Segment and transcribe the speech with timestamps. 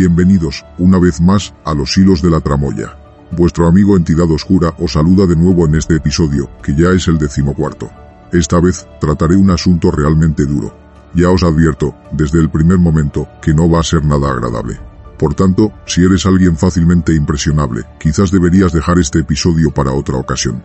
[0.00, 2.96] Bienvenidos, una vez más, a los hilos de la tramoya.
[3.32, 7.18] Vuestro amigo Entidad Oscura os saluda de nuevo en este episodio, que ya es el
[7.18, 7.90] decimocuarto.
[8.32, 10.72] Esta vez, trataré un asunto realmente duro.
[11.14, 14.78] Ya os advierto, desde el primer momento, que no va a ser nada agradable.
[15.18, 20.62] Por tanto, si eres alguien fácilmente impresionable, quizás deberías dejar este episodio para otra ocasión.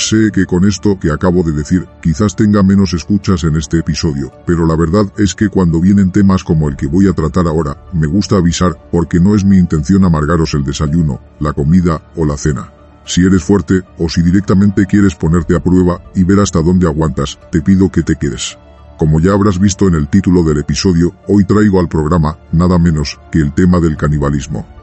[0.00, 4.32] Sé que con esto que acabo de decir, quizás tenga menos escuchas en este episodio,
[4.46, 7.76] pero la verdad es que cuando vienen temas como el que voy a tratar ahora,
[7.92, 12.38] me gusta avisar porque no es mi intención amargaros el desayuno, la comida o la
[12.38, 12.72] cena.
[13.04, 17.38] Si eres fuerte, o si directamente quieres ponerte a prueba y ver hasta dónde aguantas,
[17.52, 18.58] te pido que te quedes.
[18.98, 23.20] Como ya habrás visto en el título del episodio, hoy traigo al programa, nada menos,
[23.30, 24.79] que el tema del canibalismo.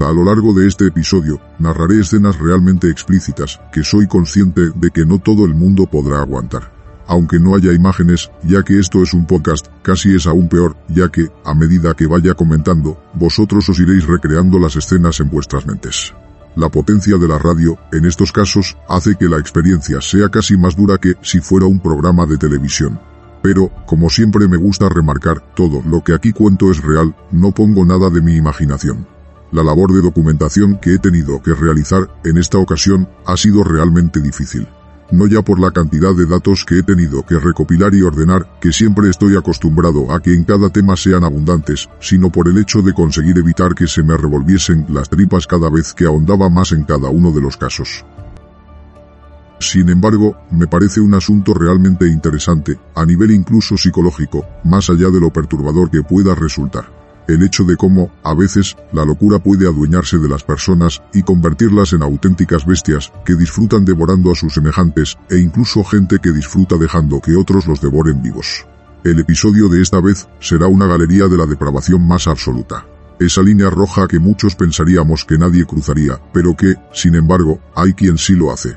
[0.00, 5.04] A lo largo de este episodio, narraré escenas realmente explícitas, que soy consciente de que
[5.04, 6.72] no todo el mundo podrá aguantar.
[7.08, 11.08] Aunque no haya imágenes, ya que esto es un podcast, casi es aún peor, ya
[11.08, 16.14] que, a medida que vaya comentando, vosotros os iréis recreando las escenas en vuestras mentes.
[16.54, 20.76] La potencia de la radio, en estos casos, hace que la experiencia sea casi más
[20.76, 23.00] dura que si fuera un programa de televisión.
[23.42, 27.84] Pero, como siempre me gusta remarcar, todo lo que aquí cuento es real, no pongo
[27.84, 29.17] nada de mi imaginación.
[29.50, 34.20] La labor de documentación que he tenido que realizar en esta ocasión ha sido realmente
[34.20, 34.68] difícil.
[35.10, 38.72] No ya por la cantidad de datos que he tenido que recopilar y ordenar, que
[38.72, 42.92] siempre estoy acostumbrado a que en cada tema sean abundantes, sino por el hecho de
[42.92, 47.08] conseguir evitar que se me revolviesen las tripas cada vez que ahondaba más en cada
[47.08, 48.04] uno de los casos.
[49.60, 55.20] Sin embargo, me parece un asunto realmente interesante, a nivel incluso psicológico, más allá de
[55.20, 56.97] lo perturbador que pueda resultar
[57.28, 61.92] el hecho de cómo, a veces, la locura puede adueñarse de las personas y convertirlas
[61.92, 67.20] en auténticas bestias que disfrutan devorando a sus semejantes e incluso gente que disfruta dejando
[67.20, 68.66] que otros los devoren vivos.
[69.04, 72.86] El episodio de esta vez será una galería de la depravación más absoluta.
[73.20, 78.16] Esa línea roja que muchos pensaríamos que nadie cruzaría, pero que, sin embargo, hay quien
[78.16, 78.76] sí lo hace.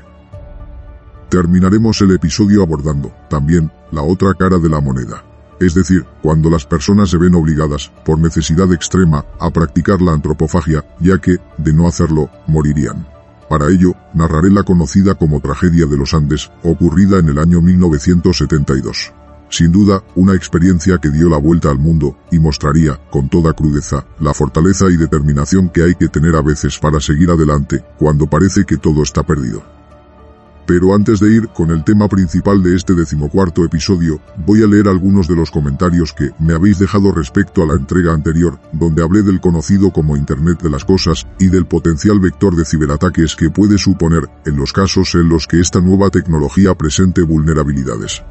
[1.30, 5.24] Terminaremos el episodio abordando, también, la otra cara de la moneda
[5.66, 10.84] es decir, cuando las personas se ven obligadas, por necesidad extrema, a practicar la antropofagia,
[11.00, 13.06] ya que, de no hacerlo, morirían.
[13.48, 19.12] Para ello, narraré la conocida como tragedia de los Andes, ocurrida en el año 1972.
[19.50, 24.06] Sin duda, una experiencia que dio la vuelta al mundo, y mostraría, con toda crudeza,
[24.18, 28.64] la fortaleza y determinación que hay que tener a veces para seguir adelante, cuando parece
[28.64, 29.62] que todo está perdido.
[30.66, 34.88] Pero antes de ir con el tema principal de este decimocuarto episodio, voy a leer
[34.88, 39.22] algunos de los comentarios que me habéis dejado respecto a la entrega anterior, donde hablé
[39.22, 43.78] del conocido como Internet de las Cosas y del potencial vector de ciberataques que puede
[43.78, 48.22] suponer en los casos en los que esta nueva tecnología presente vulnerabilidades.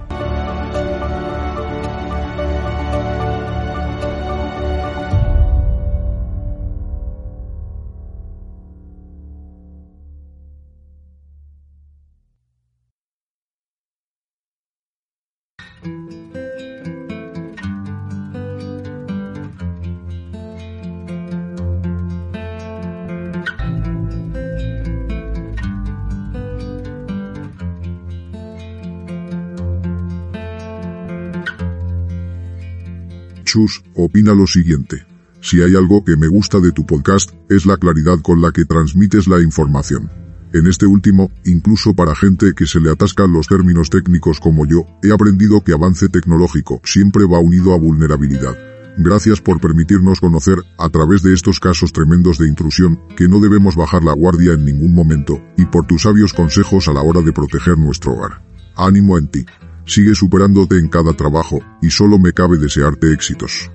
[33.51, 35.05] Chus, opina lo siguiente.
[35.41, 38.63] Si hay algo que me gusta de tu podcast, es la claridad con la que
[38.63, 40.09] transmites la información.
[40.53, 44.85] En este último, incluso para gente que se le atascan los términos técnicos como yo,
[45.03, 48.57] he aprendido que avance tecnológico siempre va unido a vulnerabilidad.
[48.97, 53.75] Gracias por permitirnos conocer, a través de estos casos tremendos de intrusión, que no debemos
[53.75, 57.33] bajar la guardia en ningún momento, y por tus sabios consejos a la hora de
[57.33, 58.41] proteger nuestro hogar.
[58.77, 59.45] Ánimo en ti.
[59.85, 63.69] Sigue superándote en cada trabajo, y solo me cabe desearte éxitos.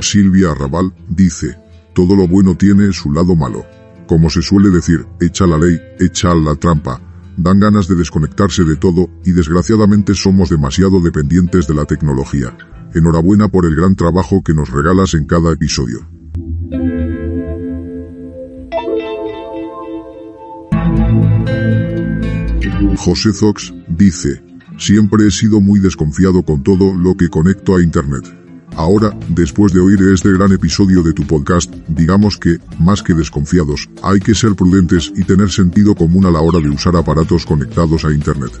[0.00, 1.58] Silvia Arrabal, dice,
[1.92, 3.64] todo lo bueno tiene su lado malo.
[4.06, 7.00] Como se suele decir, echa la ley, echa la trampa.
[7.36, 12.56] Dan ganas de desconectarse de todo, y desgraciadamente somos demasiado dependientes de la tecnología.
[12.94, 16.08] Enhorabuena por el gran trabajo que nos regalas en cada episodio.
[22.96, 24.42] José Zox dice,
[24.78, 28.24] siempre he sido muy desconfiado con todo lo que conecto a Internet.
[28.76, 33.88] Ahora, después de oír este gran episodio de tu podcast, digamos que, más que desconfiados,
[34.02, 38.04] hay que ser prudentes y tener sentido común a la hora de usar aparatos conectados
[38.04, 38.52] a Internet.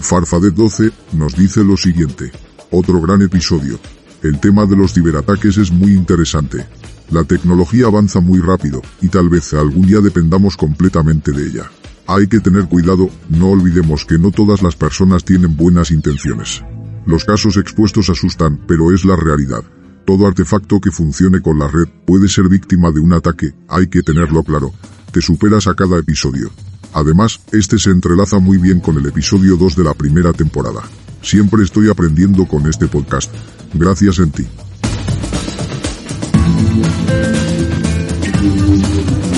[0.00, 2.30] Farfadet 12 nos dice lo siguiente.
[2.70, 3.78] Otro gran episodio.
[4.22, 6.64] El tema de los ciberataques es muy interesante.
[7.10, 11.70] La tecnología avanza muy rápido, y tal vez algún día dependamos completamente de ella.
[12.06, 16.62] Hay que tener cuidado, no olvidemos que no todas las personas tienen buenas intenciones.
[17.04, 19.64] Los casos expuestos asustan, pero es la realidad.
[20.06, 24.04] Todo artefacto que funcione con la red puede ser víctima de un ataque, hay que
[24.04, 24.72] tenerlo claro.
[25.10, 26.52] Te superas a cada episodio.
[26.92, 30.82] Además, este se entrelaza muy bien con el episodio 2 de la primera temporada.
[31.22, 33.34] Siempre estoy aprendiendo con este podcast.
[33.74, 34.46] Gracias en ti.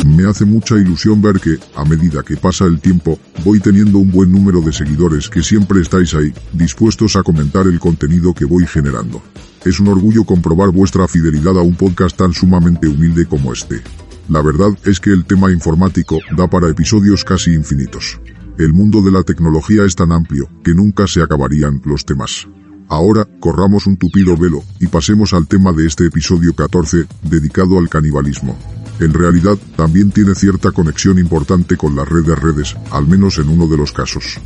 [0.05, 4.11] Me hace mucha ilusión ver que, a medida que pasa el tiempo, voy teniendo un
[4.11, 8.67] buen número de seguidores que siempre estáis ahí, dispuestos a comentar el contenido que voy
[8.67, 9.23] generando.
[9.69, 13.83] Es un orgullo comprobar vuestra fidelidad a un podcast tan sumamente humilde como este.
[14.31, 18.19] La verdad es que el tema informático da para episodios casi infinitos.
[18.57, 22.49] El mundo de la tecnología es tan amplio que nunca se acabarían los temas.
[22.89, 27.91] Ahora, corramos un tupido velo y pasemos al tema de este episodio 14, dedicado al
[27.91, 28.57] canibalismo.
[29.01, 33.51] En realidad, también tiene cierta conexión importante con la red de redes, al menos en
[33.51, 34.41] uno de los casos.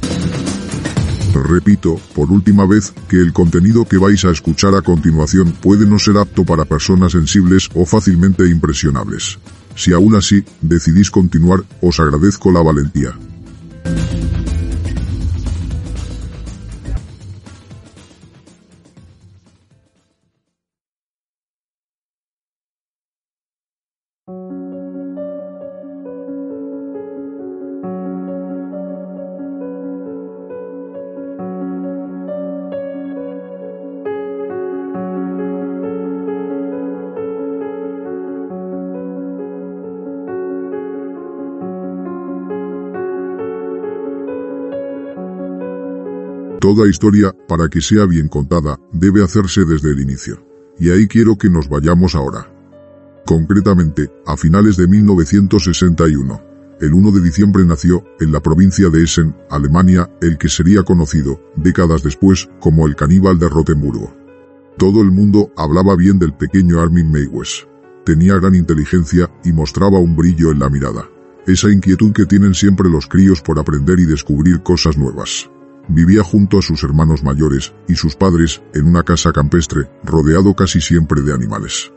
[1.35, 5.99] Repito, por última vez, que el contenido que vais a escuchar a continuación puede no
[5.99, 9.39] ser apto para personas sensibles o fácilmente impresionables.
[9.75, 13.15] Si aún así, decidís continuar, os agradezco la valentía.
[46.63, 50.47] Toda historia, para que sea bien contada, debe hacerse desde el inicio.
[50.79, 52.55] Y ahí quiero que nos vayamos ahora.
[53.27, 56.41] Concretamente, a finales de 1961.
[56.81, 61.41] El 1 de diciembre nació, en la provincia de Essen, Alemania, el que sería conocido,
[61.57, 64.15] décadas después, como el caníbal de Rotemburgo.
[64.79, 67.67] Todo el mundo hablaba bien del pequeño Armin Meiwes.
[68.05, 71.11] Tenía gran inteligencia y mostraba un brillo en la mirada.
[71.45, 75.51] Esa inquietud que tienen siempre los críos por aprender y descubrir cosas nuevas.
[75.89, 80.81] Vivía junto a sus hermanos mayores y sus padres en una casa campestre, rodeado casi
[80.81, 81.93] siempre de animales.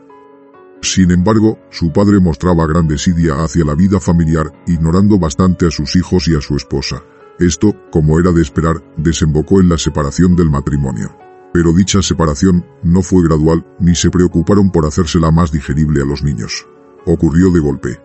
[0.82, 5.96] Sin embargo, su padre mostraba gran desidia hacia la vida familiar, ignorando bastante a sus
[5.96, 7.02] hijos y a su esposa.
[7.38, 11.16] Esto, como era de esperar, desembocó en la separación del matrimonio.
[11.52, 16.22] Pero dicha separación no fue gradual, ni se preocuparon por hacérsela más digerible a los
[16.22, 16.66] niños.
[17.06, 18.00] Ocurrió de golpe.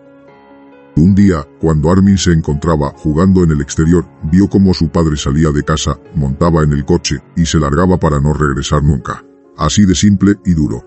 [0.94, 5.50] Un día, cuando Armin se encontraba jugando en el exterior, vio cómo su padre salía
[5.50, 9.24] de casa, montaba en el coche, y se largaba para no regresar nunca.
[9.56, 10.86] Así de simple y duro.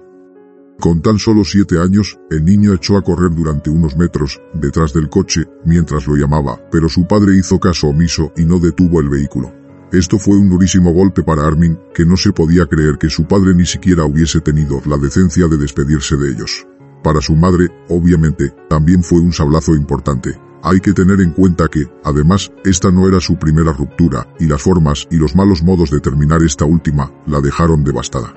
[0.79, 5.09] Con tan solo siete años, el niño echó a correr durante unos metros, detrás del
[5.09, 9.53] coche, mientras lo llamaba, pero su padre hizo caso omiso y no detuvo el vehículo.
[9.91, 13.55] Esto fue un durísimo golpe para Armin, que no se podía creer que su padre
[13.55, 16.67] ni siquiera hubiese tenido la decencia de despedirse de ellos.
[17.05, 20.41] Para su madre, obviamente, también fue un sablazo importante.
[20.63, 24.63] Hay que tener en cuenta que, además, esta no era su primera ruptura, y las
[24.63, 28.33] formas y los malos modos de terminar esta última, la dejaron devastada.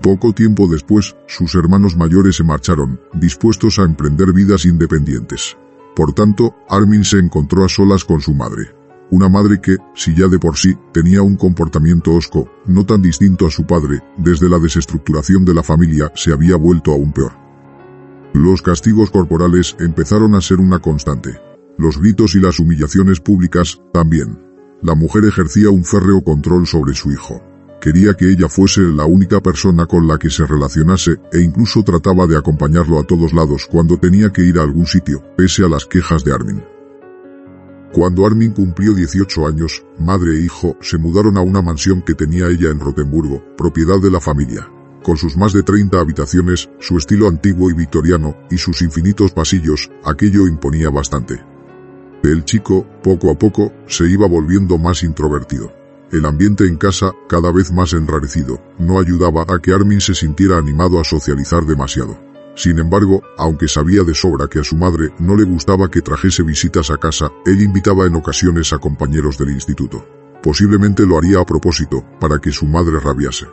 [0.00, 5.56] Poco tiempo después, sus hermanos mayores se marcharon, dispuestos a emprender vidas independientes.
[5.96, 8.81] Por tanto, Armin se encontró a solas con su madre.
[9.12, 13.46] Una madre que, si ya de por sí tenía un comportamiento osco, no tan distinto
[13.46, 17.32] a su padre, desde la desestructuración de la familia se había vuelto aún peor.
[18.32, 21.38] Los castigos corporales empezaron a ser una constante.
[21.76, 24.38] Los gritos y las humillaciones públicas, también.
[24.80, 27.42] La mujer ejercía un férreo control sobre su hijo.
[27.82, 32.26] Quería que ella fuese la única persona con la que se relacionase e incluso trataba
[32.26, 35.84] de acompañarlo a todos lados cuando tenía que ir a algún sitio, pese a las
[35.84, 36.62] quejas de Armin.
[37.92, 42.48] Cuando Armin cumplió 18 años, madre e hijo se mudaron a una mansión que tenía
[42.48, 44.66] ella en Rotemburgo, propiedad de la familia.
[45.02, 49.90] Con sus más de 30 habitaciones, su estilo antiguo y victoriano, y sus infinitos pasillos,
[50.04, 51.44] aquello imponía bastante.
[52.22, 55.70] El chico, poco a poco, se iba volviendo más introvertido.
[56.10, 60.56] El ambiente en casa, cada vez más enrarecido, no ayudaba a que Armin se sintiera
[60.56, 62.31] animado a socializar demasiado.
[62.54, 66.42] Sin embargo, aunque sabía de sobra que a su madre no le gustaba que trajese
[66.42, 70.04] visitas a casa, él invitaba en ocasiones a compañeros del instituto.
[70.42, 73.46] Posiblemente lo haría a propósito, para que su madre rabiase.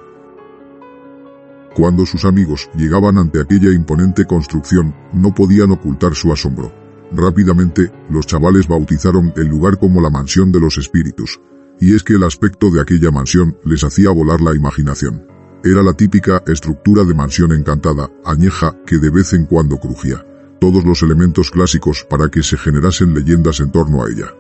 [1.76, 6.74] Cuando sus amigos llegaban ante aquella imponente construcción, no podían ocultar su asombro.
[7.12, 11.40] Rápidamente, los chavales bautizaron el lugar como la mansión de los espíritus,
[11.80, 15.26] y es que el aspecto de aquella mansión les hacía volar la imaginación.
[15.64, 20.26] Era la típica estructura de mansión encantada, añeja, que de vez en cuando crujía.
[20.60, 24.34] Todos los elementos clásicos para que se generasen leyendas en torno a ella.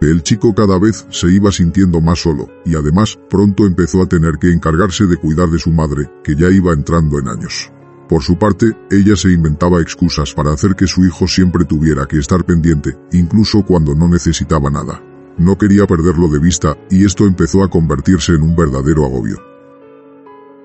[0.00, 4.38] El chico cada vez se iba sintiendo más solo, y además pronto empezó a tener
[4.40, 7.70] que encargarse de cuidar de su madre, que ya iba entrando en años.
[8.08, 12.18] Por su parte, ella se inventaba excusas para hacer que su hijo siempre tuviera que
[12.18, 15.00] estar pendiente, incluso cuando no necesitaba nada.
[15.38, 19.53] No quería perderlo de vista, y esto empezó a convertirse en un verdadero agobio.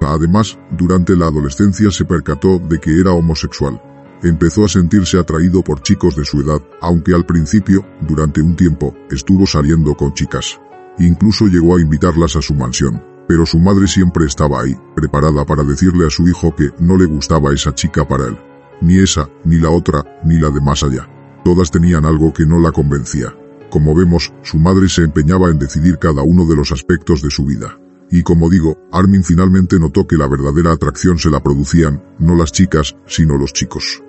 [0.01, 3.81] Además, durante la adolescencia se percató de que era homosexual.
[4.23, 8.93] Empezó a sentirse atraído por chicos de su edad, aunque al principio, durante un tiempo,
[9.09, 10.59] estuvo saliendo con chicas.
[10.97, 15.63] Incluso llegó a invitarlas a su mansión, pero su madre siempre estaba ahí, preparada para
[15.63, 18.37] decirle a su hijo que no le gustaba esa chica para él.
[18.81, 21.07] Ni esa, ni la otra, ni la de más allá.
[21.45, 23.33] Todas tenían algo que no la convencía.
[23.69, 27.45] Como vemos, su madre se empeñaba en decidir cada uno de los aspectos de su
[27.45, 27.77] vida.
[28.11, 32.51] Y como digo, Armin finalmente notó que la verdadera atracción se la producían, no las
[32.51, 34.03] chicas, sino los chicos.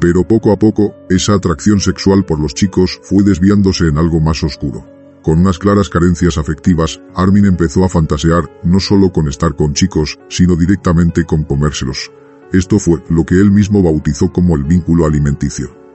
[0.00, 4.44] Pero poco a poco, esa atracción sexual por los chicos fue desviándose en algo más
[4.44, 4.86] oscuro.
[5.22, 10.18] Con unas claras carencias afectivas, Armin empezó a fantasear no solo con estar con chicos,
[10.28, 12.12] sino directamente con comérselos.
[12.52, 15.87] Esto fue lo que él mismo bautizó como el vínculo alimenticio.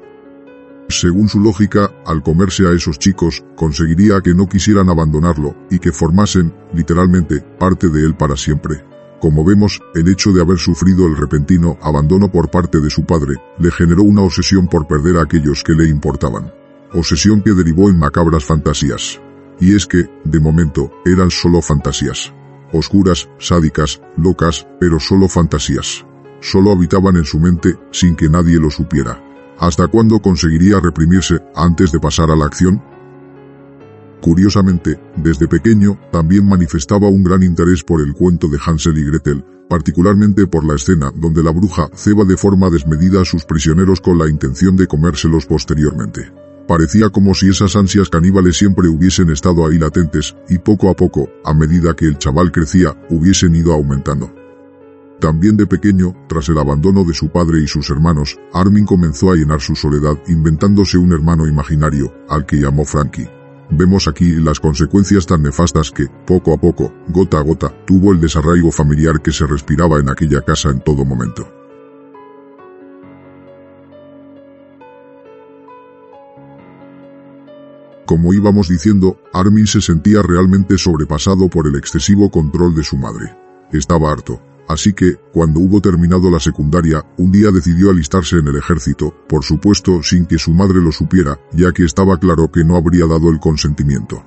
[0.99, 5.91] Según su lógica, al comerse a esos chicos, conseguiría que no quisieran abandonarlo y que
[5.91, 8.85] formasen, literalmente, parte de él para siempre.
[9.19, 13.37] Como vemos, el hecho de haber sufrido el repentino abandono por parte de su padre,
[13.57, 16.53] le generó una obsesión por perder a aquellos que le importaban.
[16.93, 19.19] Obsesión que derivó en macabras fantasías.
[19.59, 22.31] Y es que, de momento, eran solo fantasías.
[22.71, 26.05] Oscuras, sádicas, locas, pero solo fantasías.
[26.39, 29.32] Solo habitaban en su mente, sin que nadie lo supiera.
[29.63, 32.83] ¿Hasta cuándo conseguiría reprimirse antes de pasar a la acción?
[34.21, 39.45] Curiosamente, desde pequeño también manifestaba un gran interés por el cuento de Hansel y Gretel,
[39.69, 44.17] particularmente por la escena donde la bruja ceba de forma desmedida a sus prisioneros con
[44.17, 46.29] la intención de comérselos posteriormente.
[46.67, 51.29] Parecía como si esas ansias caníbales siempre hubiesen estado ahí latentes, y poco a poco,
[51.45, 54.42] a medida que el chaval crecía, hubiesen ido aumentando.
[55.23, 59.35] También de pequeño, tras el abandono de su padre y sus hermanos, Armin comenzó a
[59.35, 63.29] llenar su soledad inventándose un hermano imaginario, al que llamó Frankie.
[63.69, 68.19] Vemos aquí las consecuencias tan nefastas que, poco a poco, gota a gota, tuvo el
[68.19, 71.47] desarraigo familiar que se respiraba en aquella casa en todo momento.
[78.05, 83.37] Como íbamos diciendo, Armin se sentía realmente sobrepasado por el excesivo control de su madre.
[83.71, 84.41] Estaba harto,
[84.73, 89.43] Así que, cuando hubo terminado la secundaria, un día decidió alistarse en el ejército, por
[89.43, 93.29] supuesto sin que su madre lo supiera, ya que estaba claro que no habría dado
[93.29, 94.25] el consentimiento.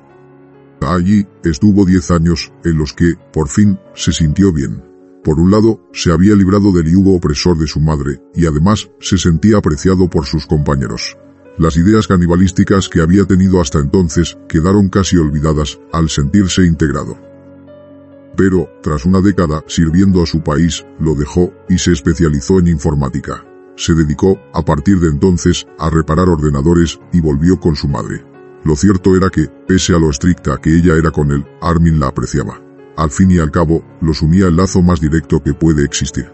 [0.83, 4.85] Allí, estuvo diez años, en los que, por fin, se sintió bien.
[5.25, 9.19] Por un lado, se había librado del yugo opresor de su madre, y además, se
[9.19, 11.17] sentía apreciado por sus compañeros.
[11.59, 17.26] Las ideas canibalísticas que había tenido hasta entonces quedaron casi olvidadas al sentirse integrado
[18.37, 23.45] pero, tras una década sirviendo a su país, lo dejó y se especializó en informática.
[23.77, 28.25] Se dedicó, a partir de entonces, a reparar ordenadores y volvió con su madre.
[28.65, 32.09] Lo cierto era que, pese a lo estricta que ella era con él, Armin la
[32.09, 32.61] apreciaba.
[32.97, 36.31] Al fin y al cabo, lo sumía el lazo más directo que puede existir.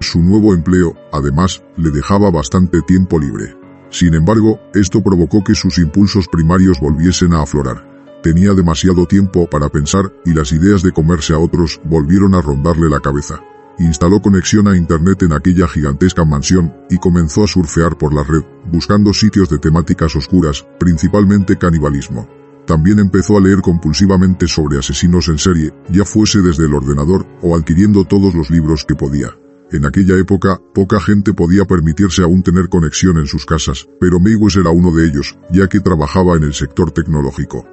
[0.00, 3.56] Su nuevo empleo, además, le dejaba bastante tiempo libre.
[3.90, 7.89] Sin embargo, esto provocó que sus impulsos primarios volviesen a aflorar.
[8.22, 12.90] Tenía demasiado tiempo para pensar y las ideas de comerse a otros volvieron a rondarle
[12.90, 13.40] la cabeza.
[13.78, 18.42] Instaló conexión a Internet en aquella gigantesca mansión y comenzó a surfear por la red,
[18.70, 22.28] buscando sitios de temáticas oscuras, principalmente canibalismo.
[22.66, 27.56] También empezó a leer compulsivamente sobre asesinos en serie, ya fuese desde el ordenador o
[27.56, 29.34] adquiriendo todos los libros que podía.
[29.72, 34.56] En aquella época, poca gente podía permitirse aún tener conexión en sus casas, pero Meiwes
[34.56, 37.64] era uno de ellos, ya que trabajaba en el sector tecnológico.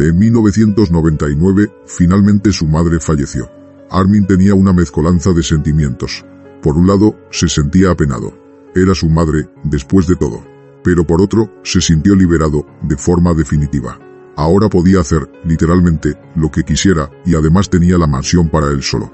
[0.00, 3.50] En 1999, finalmente su madre falleció.
[3.90, 6.24] Armin tenía una mezcolanza de sentimientos.
[6.62, 8.32] Por un lado, se sentía apenado.
[8.74, 10.42] Era su madre, después de todo.
[10.82, 13.98] Pero por otro, se sintió liberado, de forma definitiva.
[14.36, 19.12] Ahora podía hacer, literalmente, lo que quisiera, y además tenía la mansión para él solo.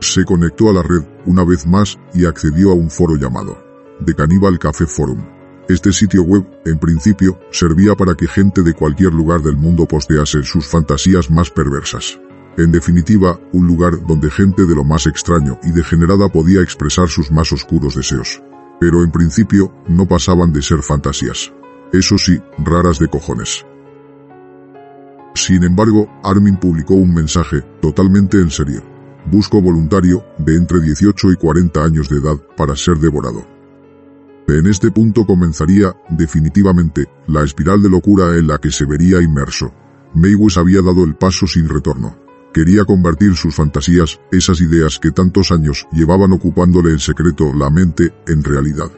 [0.00, 3.56] Se conectó a la red, una vez más, y accedió a un foro llamado
[4.04, 5.33] The Cannibal Café Forum.
[5.66, 10.42] Este sitio web, en principio, servía para que gente de cualquier lugar del mundo postease
[10.42, 12.20] sus fantasías más perversas.
[12.58, 17.32] En definitiva, un lugar donde gente de lo más extraño y degenerada podía expresar sus
[17.32, 18.42] más oscuros deseos.
[18.78, 21.50] Pero en principio, no pasaban de ser fantasías.
[21.94, 23.64] Eso sí, raras de cojones.
[25.34, 28.82] Sin embargo, Armin publicó un mensaje, totalmente en serio.
[29.24, 33.53] Busco voluntario, de entre 18 y 40 años de edad, para ser devorado.
[34.46, 39.72] En este punto comenzaría, definitivamente, la espiral de locura en la que se vería inmerso.
[40.14, 42.16] Maywes había dado el paso sin retorno.
[42.52, 48.14] Quería convertir sus fantasías, esas ideas que tantos años llevaban ocupándole en secreto la mente,
[48.28, 48.90] en realidad.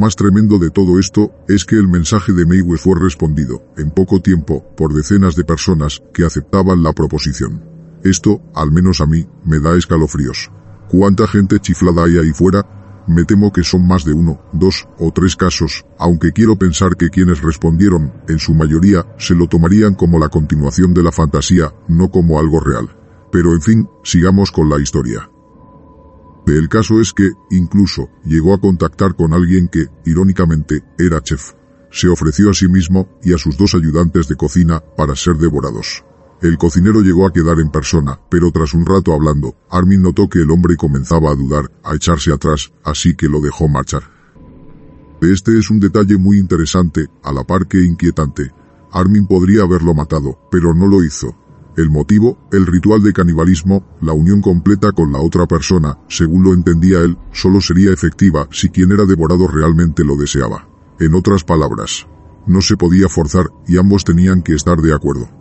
[0.00, 4.20] Más tremendo de todo esto es que el mensaje de Maywe fue respondido, en poco
[4.20, 7.62] tiempo, por decenas de personas que aceptaban la proposición.
[8.02, 10.50] Esto, al menos a mí, me da escalofríos.
[10.88, 13.04] ¿Cuánta gente chiflada hay ahí fuera?
[13.06, 17.10] Me temo que son más de uno, dos o tres casos, aunque quiero pensar que
[17.10, 22.10] quienes respondieron, en su mayoría, se lo tomarían como la continuación de la fantasía, no
[22.10, 22.88] como algo real.
[23.30, 25.28] Pero en fin, sigamos con la historia.
[26.50, 31.52] El caso es que, incluso, llegó a contactar con alguien que, irónicamente, era chef.
[31.92, 36.04] Se ofreció a sí mismo y a sus dos ayudantes de cocina para ser devorados.
[36.42, 40.40] El cocinero llegó a quedar en persona, pero tras un rato hablando, Armin notó que
[40.40, 44.02] el hombre comenzaba a dudar, a echarse atrás, así que lo dejó marchar.
[45.20, 48.50] Este es un detalle muy interesante, a la par que inquietante.
[48.90, 51.36] Armin podría haberlo matado, pero no lo hizo.
[51.76, 56.52] El motivo, el ritual de canibalismo, la unión completa con la otra persona, según lo
[56.52, 60.68] entendía él, solo sería efectiva si quien era devorado realmente lo deseaba.
[60.98, 62.06] En otras palabras,
[62.46, 65.39] no se podía forzar y ambos tenían que estar de acuerdo.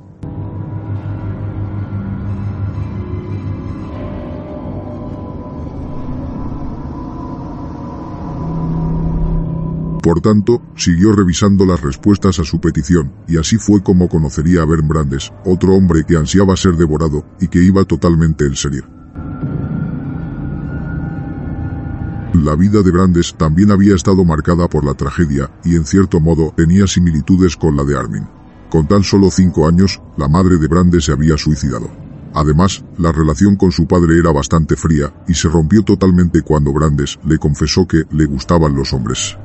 [10.02, 14.66] Por tanto, siguió revisando las respuestas a su petición, y así fue como conocería a
[14.66, 18.86] Ben Brandes, otro hombre que ansiaba ser devorado, y que iba totalmente en serio.
[22.34, 26.54] La vida de Brandes también había estado marcada por la tragedia, y en cierto modo
[26.56, 28.28] tenía similitudes con la de Armin.
[28.70, 31.90] Con tan solo cinco años, la madre de Brandes se había suicidado.
[32.34, 37.20] Además, la relación con su padre era bastante fría, y se rompió totalmente cuando Brandes
[37.26, 39.36] le confesó que le gustaban los hombres.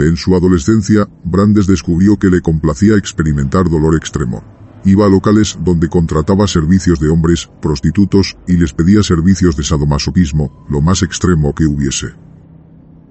[0.00, 4.42] En su adolescencia, Brandes descubrió que le complacía experimentar dolor extremo.
[4.84, 10.64] Iba a locales donde contrataba servicios de hombres, prostitutos, y les pedía servicios de sadomasoquismo,
[10.70, 12.14] lo más extremo que hubiese.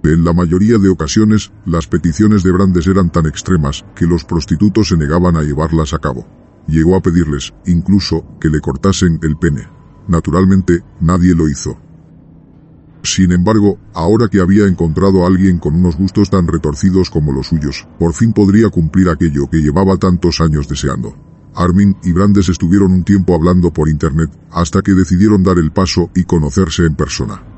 [0.04, 4.88] En la mayoría de ocasiones, las peticiones de Brandes eran tan extremas que los prostitutos
[4.88, 6.26] se negaban a llevarlas a cabo.
[6.68, 9.68] Llegó a pedirles, incluso, que le cortasen el pene.
[10.08, 11.78] Naturalmente, nadie lo hizo.
[13.04, 17.48] Sin embargo, ahora que había encontrado a alguien con unos gustos tan retorcidos como los
[17.48, 21.16] suyos, por fin podría cumplir aquello que llevaba tantos años deseando.
[21.56, 26.10] Armin y Brandes estuvieron un tiempo hablando por internet, hasta que decidieron dar el paso
[26.14, 27.49] y conocerse en persona.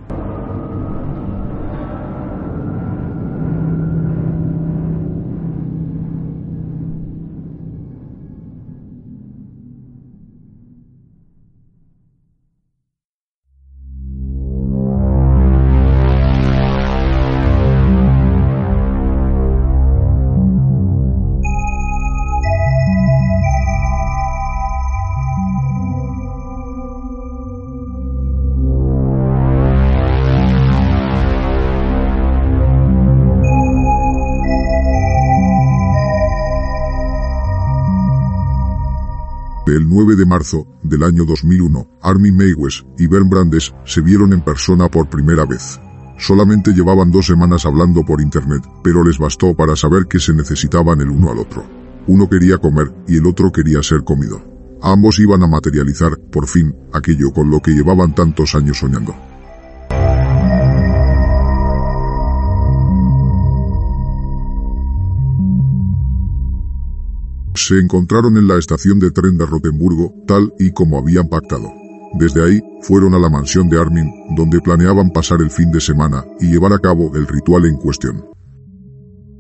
[39.71, 44.41] El 9 de marzo del año 2001, Armin Meiwes y Ben Brandes se vieron en
[44.41, 45.79] persona por primera vez.
[46.17, 50.99] Solamente llevaban dos semanas hablando por internet, pero les bastó para saber que se necesitaban
[50.99, 51.63] el uno al otro.
[52.05, 54.43] Uno quería comer y el otro quería ser comido.
[54.81, 59.15] Ambos iban a materializar, por fin, aquello con lo que llevaban tantos años soñando.
[67.53, 71.69] Se encontraron en la estación de tren de Rotemburgo, tal y como habían pactado.
[72.13, 76.25] Desde ahí, fueron a la mansión de Armin, donde planeaban pasar el fin de semana
[76.39, 78.25] y llevar a cabo el ritual en cuestión.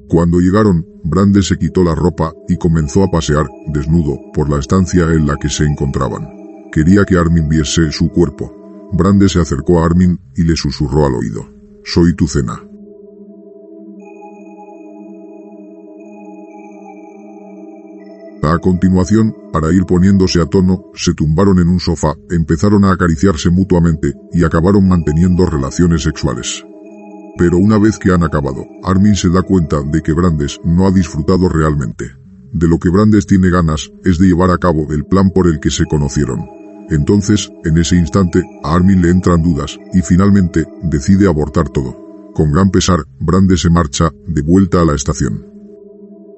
[0.07, 5.03] Cuando llegaron, Brandes se quitó la ropa y comenzó a pasear, desnudo, por la estancia
[5.05, 6.27] en la que se encontraban.
[6.71, 8.89] Quería que Armin viese su cuerpo.
[8.93, 11.49] Brandes se acercó a Armin y le susurró al oído.
[11.83, 12.61] Soy tu cena.
[18.43, 23.51] A continuación, para ir poniéndose a tono, se tumbaron en un sofá, empezaron a acariciarse
[23.51, 26.65] mutuamente y acabaron manteniendo relaciones sexuales.
[27.37, 30.91] Pero una vez que han acabado, Armin se da cuenta de que Brandes no ha
[30.91, 32.05] disfrutado realmente.
[32.51, 35.59] De lo que Brandes tiene ganas es de llevar a cabo el plan por el
[35.59, 36.39] que se conocieron.
[36.89, 41.95] Entonces, en ese instante, a Armin le entran dudas y finalmente decide abortar todo.
[42.33, 45.50] Con gran pesar, Brandes se marcha de vuelta a la estación.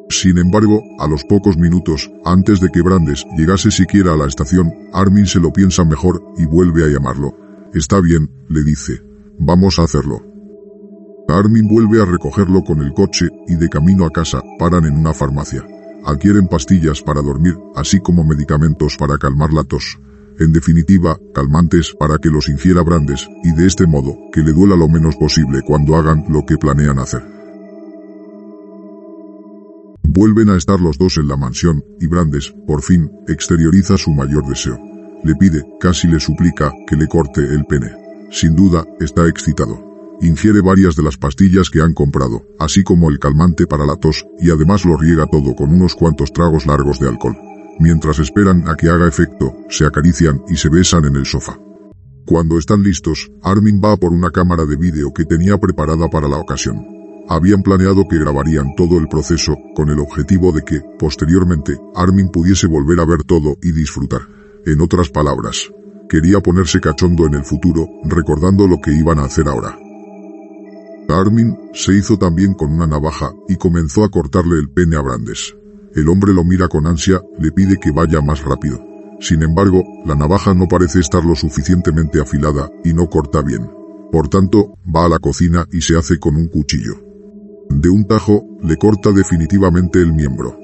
[0.09, 4.71] Sin embargo, a los pocos minutos, antes de que Brandes llegase siquiera a la estación,
[4.93, 7.35] Armin se lo piensa mejor y vuelve a llamarlo.
[7.73, 9.01] Está bien, le dice.
[9.39, 10.21] Vamos a hacerlo.
[11.27, 15.13] Armin vuelve a recogerlo con el coche y de camino a casa paran en una
[15.13, 15.65] farmacia.
[16.05, 19.99] Adquieren pastillas para dormir, así como medicamentos para calmar la tos.
[20.39, 24.75] En definitiva, calmantes para que los infiera Brandes y de este modo que le duela
[24.75, 27.42] lo menos posible cuando hagan lo que planean hacer.
[30.15, 34.45] Vuelven a estar los dos en la mansión, y Brandes, por fin, exterioriza su mayor
[34.47, 34.79] deseo.
[35.23, 37.89] Le pide, casi le suplica, que le corte el pene.
[38.29, 39.83] Sin duda, está excitado.
[40.21, 44.23] Ingiere varias de las pastillas que han comprado, así como el calmante para la tos,
[44.39, 47.35] y además lo riega todo con unos cuantos tragos largos de alcohol.
[47.79, 51.57] Mientras esperan a que haga efecto, se acarician y se besan en el sofá.
[52.27, 56.37] Cuando están listos, Armin va por una cámara de vídeo que tenía preparada para la
[56.37, 56.92] ocasión.
[57.29, 62.67] Habían planeado que grabarían todo el proceso con el objetivo de que, posteriormente, Armin pudiese
[62.67, 64.21] volver a ver todo y disfrutar.
[64.65, 65.71] En otras palabras,
[66.09, 69.77] quería ponerse cachondo en el futuro, recordando lo que iban a hacer ahora.
[71.09, 75.55] Armin se hizo también con una navaja y comenzó a cortarle el pene a Brandes.
[75.95, 78.79] El hombre lo mira con ansia, le pide que vaya más rápido.
[79.19, 83.69] Sin embargo, la navaja no parece estar lo suficientemente afilada y no corta bien.
[84.11, 87.12] Por tanto, va a la cocina y se hace con un cuchillo.
[87.75, 90.55] De un tajo, le corta definitivamente el miembro.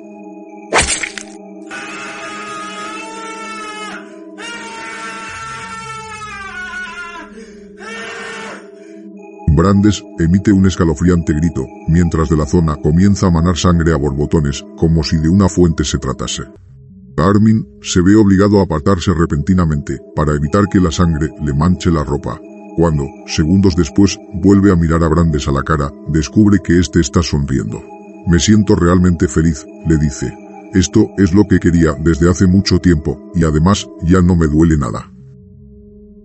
[9.48, 14.64] Brandes emite un escalofriante grito, mientras de la zona comienza a manar sangre a borbotones,
[14.78, 16.44] como si de una fuente se tratase.
[17.18, 22.04] Armin se ve obligado a apartarse repentinamente, para evitar que la sangre le manche la
[22.04, 22.40] ropa.
[22.80, 27.22] Cuando, segundos después, vuelve a mirar a Brandes a la cara, descubre que éste está
[27.22, 27.84] sonriendo.
[28.26, 30.34] Me siento realmente feliz, le dice.
[30.74, 34.78] Esto es lo que quería desde hace mucho tiempo, y además ya no me duele
[34.78, 35.12] nada.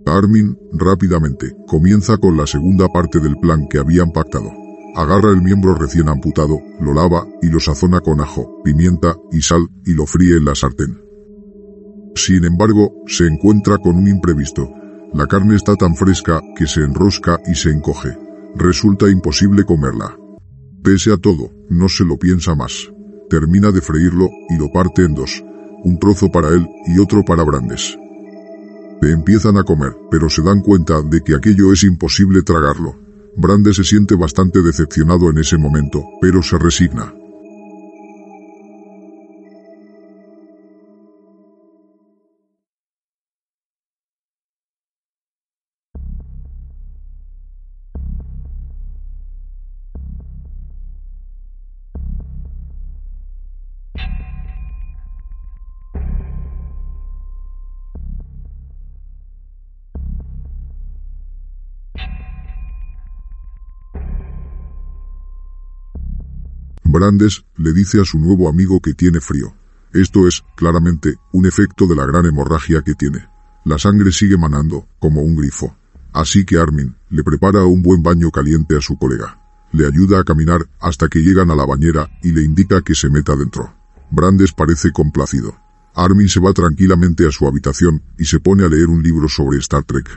[0.05, 4.49] Armin, rápidamente, comienza con la segunda parte del plan que habían pactado.
[4.95, 9.67] Agarra el miembro recién amputado, lo lava y lo sazona con ajo, pimienta y sal
[9.85, 11.01] y lo fríe en la sartén.
[12.15, 14.69] Sin embargo, se encuentra con un imprevisto.
[15.15, 18.15] La carne está tan fresca que se enrosca y se encoge.
[18.55, 20.15] Resulta imposible comerla.
[20.83, 22.91] Pese a todo, no se lo piensa más.
[23.29, 25.43] Termina de freírlo y lo parte en dos.
[25.83, 27.97] Un trozo para él y otro para Brandes
[29.11, 32.95] empiezan a comer, pero se dan cuenta de que aquello es imposible tragarlo.
[33.37, 37.13] Brande se siente bastante decepcionado en ese momento, pero se resigna.
[66.95, 69.53] Brandes le dice a su nuevo amigo que tiene frío.
[69.91, 73.27] Esto es, claramente, un efecto de la gran hemorragia que tiene.
[73.65, 75.75] La sangre sigue manando, como un grifo.
[76.13, 79.37] Así que Armin le prepara un buen baño caliente a su colega.
[79.73, 83.09] Le ayuda a caminar hasta que llegan a la bañera y le indica que se
[83.09, 83.73] meta dentro.
[84.09, 85.53] Brandes parece complacido.
[85.95, 89.57] Armin se va tranquilamente a su habitación y se pone a leer un libro sobre
[89.57, 90.09] Star Trek.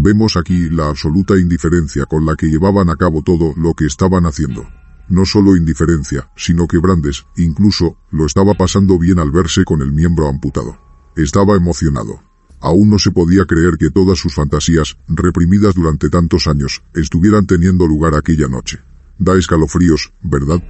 [0.00, 4.26] Vemos aquí la absoluta indiferencia con la que llevaban a cabo todo lo que estaban
[4.26, 4.64] haciendo.
[5.08, 9.90] No solo indiferencia, sino que Brandes, incluso, lo estaba pasando bien al verse con el
[9.90, 10.78] miembro amputado.
[11.16, 12.22] Estaba emocionado.
[12.60, 17.84] Aún no se podía creer que todas sus fantasías, reprimidas durante tantos años, estuvieran teniendo
[17.88, 18.78] lugar aquella noche.
[19.18, 20.62] Da escalofríos, ¿verdad?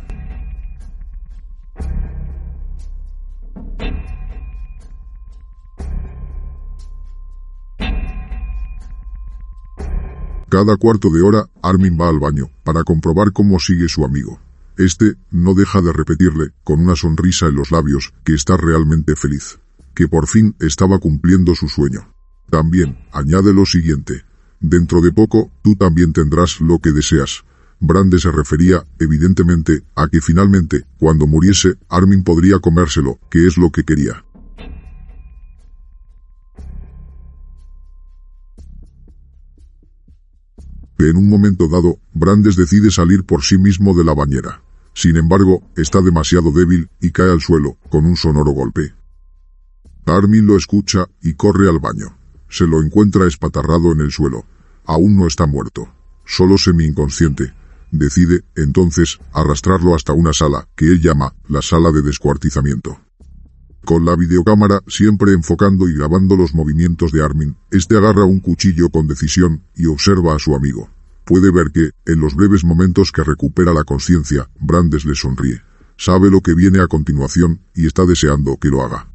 [10.48, 14.40] Cada cuarto de hora, Armin va al baño, para comprobar cómo sigue su amigo.
[14.78, 19.58] Este, no deja de repetirle, con una sonrisa en los labios, que está realmente feliz.
[19.94, 22.14] Que por fin estaba cumpliendo su sueño.
[22.48, 24.24] También, añade lo siguiente.
[24.58, 27.44] Dentro de poco, tú también tendrás lo que deseas.
[27.78, 33.70] Brande se refería, evidentemente, a que finalmente, cuando muriese, Armin podría comérselo, que es lo
[33.70, 34.24] que quería.
[40.98, 44.62] En un momento dado, Brandes decide salir por sí mismo de la bañera.
[44.94, 48.94] Sin embargo, está demasiado débil y cae al suelo, con un sonoro golpe.
[50.06, 52.18] Armin lo escucha y corre al baño.
[52.48, 54.44] Se lo encuentra espatarrado en el suelo.
[54.87, 55.88] Aún no está muerto.
[56.24, 57.54] Solo semi-inconsciente.
[57.92, 62.98] Decide, entonces, arrastrarlo hasta una sala, que él llama, la sala de descuartizamiento.
[63.85, 68.91] Con la videocámara siempre enfocando y grabando los movimientos de Armin, este agarra un cuchillo
[68.91, 70.91] con decisión y observa a su amigo.
[71.25, 75.62] Puede ver que, en los breves momentos que recupera la conciencia, Brandes le sonríe.
[75.97, 79.08] Sabe lo que viene a continuación y está deseando que lo haga.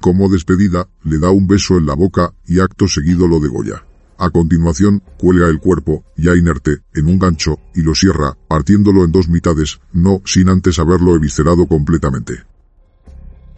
[0.00, 3.84] Como despedida, le da un beso en la boca y acto seguido lo degolla.
[4.16, 9.12] A continuación, cuelga el cuerpo, ya inerte, en un gancho, y lo cierra, partiéndolo en
[9.12, 12.44] dos mitades, no sin antes haberlo eviscerado completamente.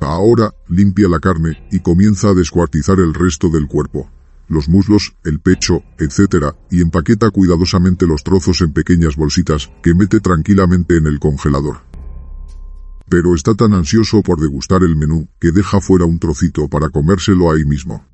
[0.00, 4.10] Ahora, limpia la carne, y comienza a descuartizar el resto del cuerpo.
[4.48, 10.20] Los muslos, el pecho, etc., y empaqueta cuidadosamente los trozos en pequeñas bolsitas, que mete
[10.20, 11.89] tranquilamente en el congelador
[13.10, 17.50] pero está tan ansioso por degustar el menú que deja fuera un trocito para comérselo
[17.50, 18.06] ahí mismo.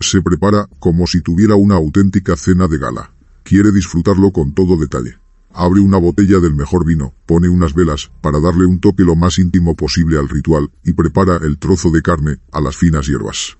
[0.00, 3.12] Se prepara como si tuviera una auténtica cena de gala.
[3.44, 5.18] Quiere disfrutarlo con todo detalle.
[5.52, 9.38] Abre una botella del mejor vino, pone unas velas para darle un toque lo más
[9.38, 13.58] íntimo posible al ritual y prepara el trozo de carne a las finas hierbas.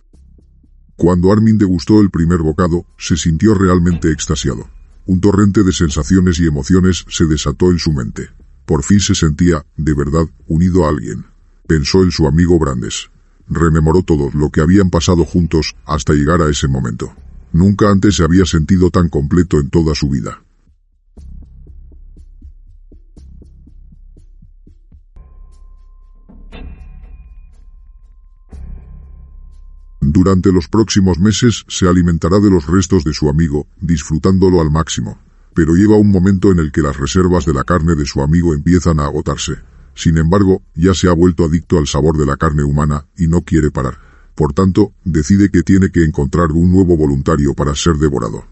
[0.97, 4.69] Cuando Armin degustó el primer bocado, se sintió realmente extasiado.
[5.07, 8.31] Un torrente de sensaciones y emociones se desató en su mente.
[8.71, 11.27] Por fin se sentía, de verdad, unido a alguien.
[11.67, 13.11] Pensó en su amigo Brandes.
[13.49, 17.13] Rememoró todo lo que habían pasado juntos hasta llegar a ese momento.
[17.53, 20.41] Nunca antes se había sentido tan completo en toda su vida.
[30.01, 35.19] Durante los próximos meses se alimentará de los restos de su amigo, disfrutándolo al máximo
[35.55, 38.55] pero lleva un momento en el que las reservas de la carne de su amigo
[38.55, 39.55] empiezan a agotarse.
[39.95, 43.43] Sin embargo, ya se ha vuelto adicto al sabor de la carne humana y no
[43.43, 43.99] quiere parar.
[44.35, 48.45] Por tanto, decide que tiene que encontrar un nuevo voluntario para ser devorado.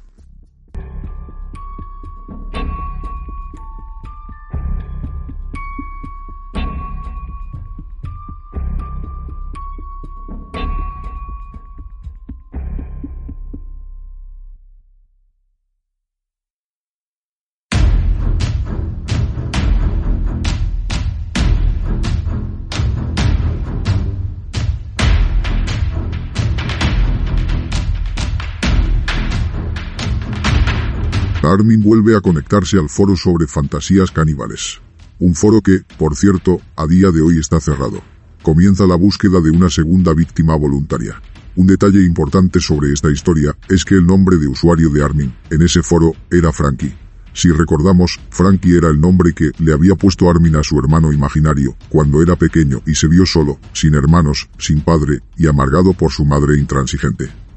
[31.51, 34.81] Armin vuelve a conectarse al foro sobre fantasías caníbales.
[35.19, 38.03] Un foro que, por cierto, a día de hoy está cerrado.
[38.43, 41.21] Comienza la búsqueda de una segunda víctima voluntaria.
[41.57, 45.63] Un detalle importante sobre esta historia es que el nombre de usuario de Armin en
[45.63, 46.95] ese foro era Frankie.
[47.33, 51.77] Si recordamos, Frankie era el nombre que le había puesto Armin a su hermano imaginario
[51.89, 56.25] cuando era pequeño y se vio solo, sin hermanos, sin padre y amargado por su
[56.25, 57.48] madre intransigente.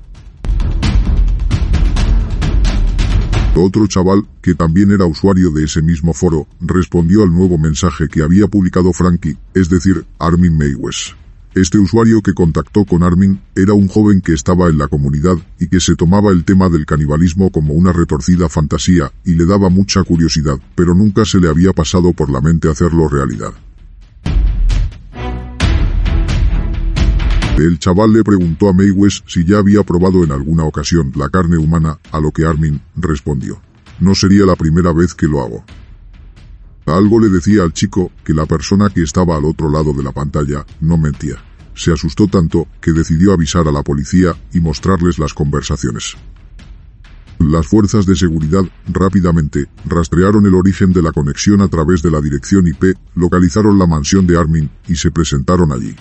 [3.53, 8.23] Otro chaval, que también era usuario de ese mismo foro, respondió al nuevo mensaje que
[8.23, 11.15] había publicado Frankie, es decir, Armin Maywes.
[11.53, 15.67] Este usuario que contactó con Armin era un joven que estaba en la comunidad y
[15.67, 20.01] que se tomaba el tema del canibalismo como una retorcida fantasía y le daba mucha
[20.03, 23.51] curiosidad, pero nunca se le había pasado por la mente hacerlo realidad.
[27.57, 31.57] El chaval le preguntó a Maywes si ya había probado en alguna ocasión la carne
[31.57, 33.61] humana, a lo que Armin respondió.
[33.99, 35.63] No sería la primera vez que lo hago.
[36.85, 40.11] Algo le decía al chico que la persona que estaba al otro lado de la
[40.11, 41.35] pantalla no mentía.
[41.75, 46.15] Se asustó tanto que decidió avisar a la policía y mostrarles las conversaciones.
[47.39, 52.21] Las fuerzas de seguridad rápidamente rastrearon el origen de la conexión a través de la
[52.21, 55.95] dirección IP, localizaron la mansión de Armin y se presentaron allí.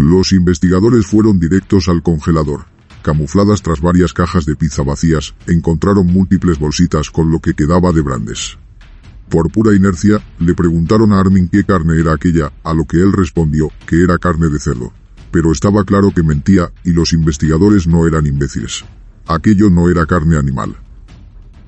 [0.00, 2.64] Los investigadores fueron directos al congelador.
[3.02, 8.00] camufladas tras varias cajas de pizza vacías, encontraron múltiples bolsitas con lo que quedaba de
[8.00, 8.56] Brandes.
[9.28, 13.12] Por pura inercia, le preguntaron a Armin qué carne era aquella, a lo que él
[13.12, 14.90] respondió que era carne de cerdo.
[15.30, 18.84] Pero estaba claro que mentía, y los investigadores no eran imbéciles.
[19.26, 20.76] Aquello no era carne animal.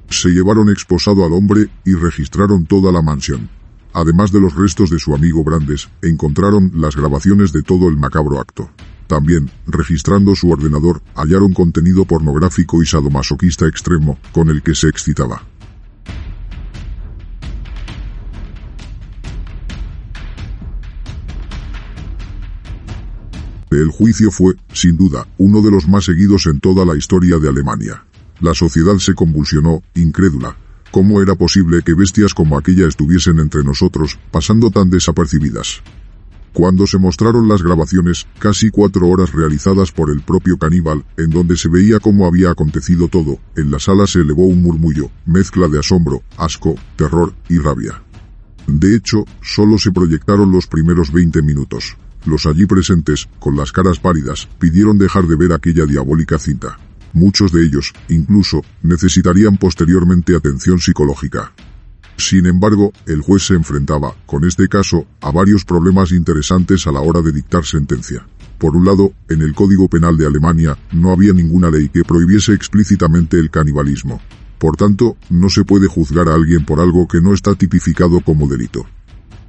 [0.09, 3.51] Se llevaron exposado al hombre y registraron toda la mansión.
[3.94, 8.40] Además de los restos de su amigo Brandes, encontraron las grabaciones de todo el macabro
[8.40, 8.70] acto.
[9.07, 15.42] También, registrando su ordenador, hallaron contenido pornográfico y sadomasoquista extremo, con el que se excitaba.
[23.70, 27.48] El juicio fue, sin duda, uno de los más seguidos en toda la historia de
[27.48, 28.05] Alemania.
[28.40, 30.57] La sociedad se convulsionó, incrédula.
[30.92, 35.81] ¿Cómo era posible que bestias como aquella estuviesen entre nosotros, pasando tan desapercibidas?
[36.52, 41.57] Cuando se mostraron las grabaciones, casi cuatro horas realizadas por el propio caníbal, en donde
[41.57, 45.78] se veía cómo había acontecido todo, en la sala se elevó un murmullo, mezcla de
[45.78, 48.02] asombro, asco, terror y rabia.
[48.66, 51.96] De hecho, solo se proyectaron los primeros 20 minutos.
[52.26, 56.78] Los allí presentes, con las caras pálidas, pidieron dejar de ver aquella diabólica cinta.
[57.12, 61.53] Muchos de ellos, incluso, necesitarían posteriormente atención psicológica.
[62.16, 67.01] Sin embargo, el juez se enfrentaba, con este caso, a varios problemas interesantes a la
[67.01, 68.27] hora de dictar sentencia.
[68.59, 72.53] Por un lado, en el Código Penal de Alemania no había ninguna ley que prohibiese
[72.53, 74.20] explícitamente el canibalismo.
[74.59, 78.46] Por tanto, no se puede juzgar a alguien por algo que no está tipificado como
[78.46, 78.87] delito.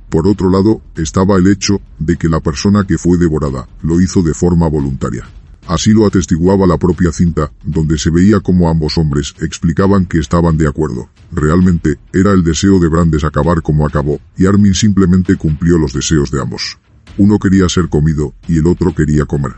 [0.10, 4.24] Por otro lado, estaba el hecho de que la persona que fue devorada lo hizo
[4.24, 5.24] de forma voluntaria.
[5.68, 10.58] Así lo atestiguaba la propia cinta, donde se veía como ambos hombres explicaban que estaban
[10.58, 11.10] de acuerdo.
[11.32, 16.32] Realmente, era el deseo de Brandes acabar como acabó, y Armin simplemente cumplió los deseos
[16.32, 16.78] de ambos.
[17.18, 19.54] Uno quería ser comido, y el otro quería comer.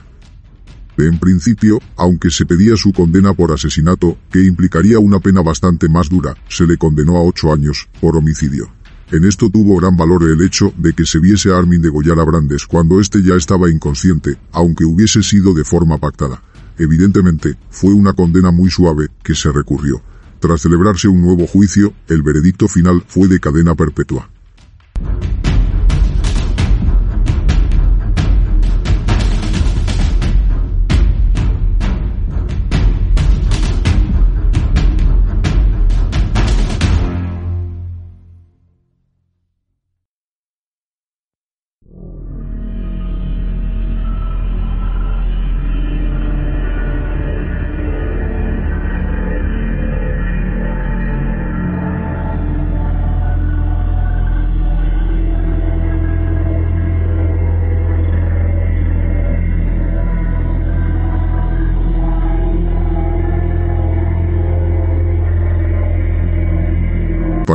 [0.97, 6.07] En principio, aunque se pedía su condena por asesinato, que implicaría una pena bastante más
[6.07, 8.69] dura, se le condenó a ocho años, por homicidio.
[9.15, 12.25] En esto tuvo gran valor el hecho de que se viese a Armin degollar a
[12.25, 16.43] Brandes cuando éste ya estaba inconsciente, aunque hubiese sido de forma pactada.
[16.77, 20.01] Evidentemente, fue una condena muy suave, que se recurrió.
[20.41, 24.29] Tras celebrarse un nuevo juicio, el veredicto final fue de cadena perpetua.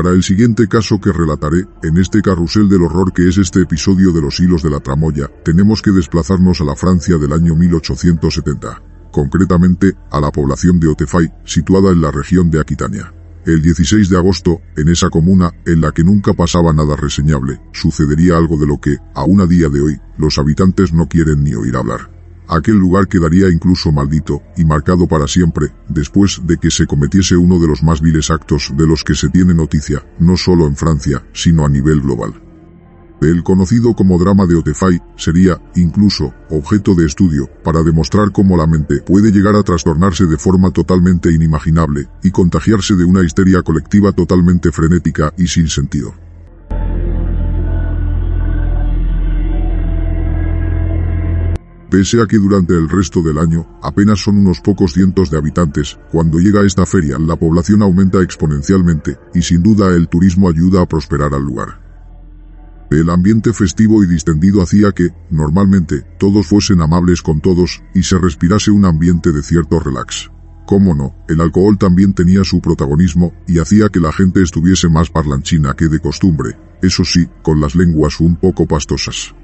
[0.02, 4.12] Para el siguiente caso que relataré, en este carrusel del horror que es este episodio
[4.12, 8.82] de los hilos de la tramoya, tenemos que desplazarnos a la Francia del año 1870,
[9.12, 13.12] concretamente a la población de Otefay, situada en la región de Aquitania.
[13.44, 18.38] El 16 de agosto, en esa comuna, en la que nunca pasaba nada reseñable, sucedería
[18.38, 21.76] algo de lo que, aún a día de hoy, los habitantes no quieren ni oír
[21.76, 22.19] hablar.
[22.52, 27.60] Aquel lugar quedaría incluso maldito y marcado para siempre, después de que se cometiese uno
[27.60, 31.24] de los más viles actos de los que se tiene noticia, no solo en Francia,
[31.32, 32.42] sino a nivel global.
[33.20, 38.66] El conocido como drama de Otefay sería, incluso, objeto de estudio, para demostrar cómo la
[38.66, 44.10] mente puede llegar a trastornarse de forma totalmente inimaginable, y contagiarse de una histeria colectiva
[44.10, 46.14] totalmente frenética y sin sentido.
[51.90, 55.98] Pese a que durante el resto del año apenas son unos pocos cientos de habitantes,
[56.12, 60.86] cuando llega esta feria la población aumenta exponencialmente, y sin duda el turismo ayuda a
[60.86, 61.80] prosperar al lugar.
[62.92, 68.18] El ambiente festivo y distendido hacía que, normalmente, todos fuesen amables con todos, y se
[68.18, 70.30] respirase un ambiente de cierto relax.
[70.66, 75.10] Cómo no, el alcohol también tenía su protagonismo, y hacía que la gente estuviese más
[75.10, 79.34] parlanchina que de costumbre, eso sí, con las lenguas un poco pastosas.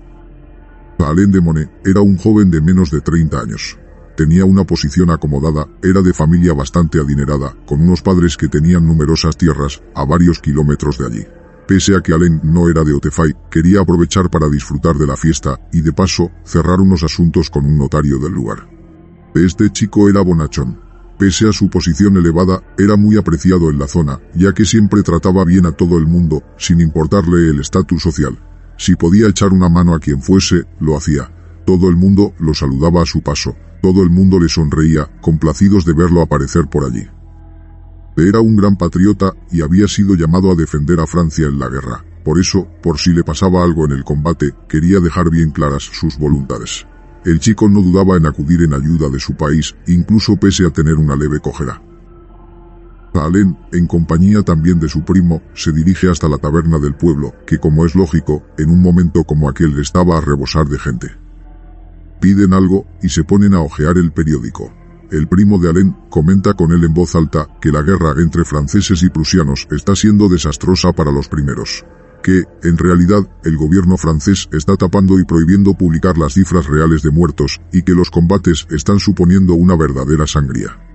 [1.05, 3.78] Alain de Monet era un joven de menos de 30 años.
[4.16, 9.36] Tenía una posición acomodada, era de familia bastante adinerada, con unos padres que tenían numerosas
[9.36, 11.26] tierras, a varios kilómetros de allí.
[11.68, 15.61] Pese a que Alain no era de Otefay, quería aprovechar para disfrutar de la fiesta,
[15.72, 18.68] y de paso, cerrar unos asuntos con un notario del lugar.
[19.34, 20.80] Este chico era bonachón.
[21.18, 25.44] Pese a su posición elevada, era muy apreciado en la zona, ya que siempre trataba
[25.44, 28.38] bien a todo el mundo, sin importarle el estatus social.
[28.77, 31.33] Si podía echar una mano a quien fuese, lo hacía.
[31.64, 33.57] Todo el mundo lo saludaba a su paso.
[33.83, 37.07] Todo el mundo le sonreía, complacidos de verlo aparecer por allí.
[38.16, 42.05] Era un gran patriota y había sido llamado a defender a Francia en la guerra.
[42.24, 46.18] Por eso, por si le pasaba algo en el combate, quería dejar bien claras sus
[46.18, 46.87] voluntades.
[47.24, 50.95] El chico no dudaba en acudir en ayuda de su país, incluso pese a tener
[50.95, 51.83] una leve cojera.
[53.25, 57.59] Alain, en compañía también de su primo, se dirige hasta la taberna del pueblo, que
[57.59, 61.09] como es lógico, en un momento como aquel estaba a rebosar de gente.
[62.21, 64.73] Piden algo y se ponen a hojear el periódico.
[65.11, 69.03] El primo de Alain comenta con él en voz alta que la guerra entre franceses
[69.03, 71.85] y prusianos está siendo desastrosa para los primeros.
[72.23, 77.11] Que, en realidad, el gobierno francés está tapando y prohibiendo publicar las cifras reales de
[77.11, 80.86] muertos y que los combates están suponiendo una verdadera sangría.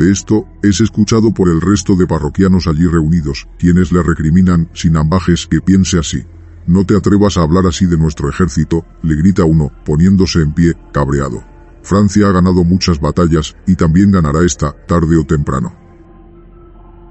[0.00, 5.46] Esto es escuchado por el resto de parroquianos allí reunidos, quienes le recriminan sin ambajes
[5.46, 6.24] que piense así.
[6.66, 10.72] No te atrevas a hablar así de nuestro ejército, le grita uno, poniéndose en pie,
[10.90, 11.44] cabreado.
[11.82, 15.76] Francia ha ganado muchas batallas, y también ganará esta, tarde o temprano.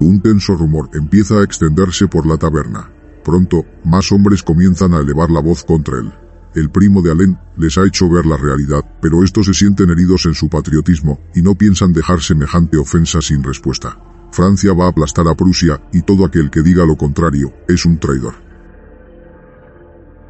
[0.00, 2.90] Un tenso rumor empieza a extenderse por la taberna.
[3.22, 6.12] Pronto, más hombres comienzan a elevar la voz contra él.
[6.54, 10.26] El primo de Alain les ha hecho ver la realidad, pero estos se sienten heridos
[10.26, 13.96] en su patriotismo y no piensan dejar semejante ofensa sin respuesta.
[14.32, 17.98] Francia va a aplastar a Prusia y todo aquel que diga lo contrario es un
[17.98, 18.34] traidor.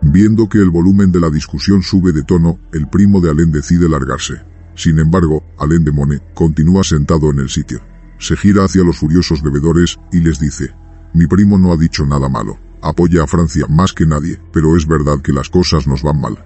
[0.02, 3.88] Viendo que el volumen de la discusión sube de tono, el primo de Alain decide
[3.88, 4.42] largarse.
[4.74, 7.80] Sin embargo, Alain de Monet continúa sentado en el sitio.
[8.18, 10.74] Se gira hacia los furiosos bebedores y les dice,
[11.14, 12.58] mi primo no ha dicho nada malo.
[12.82, 16.44] Apoya a Francia más que nadie, pero es verdad que las cosas nos van mal.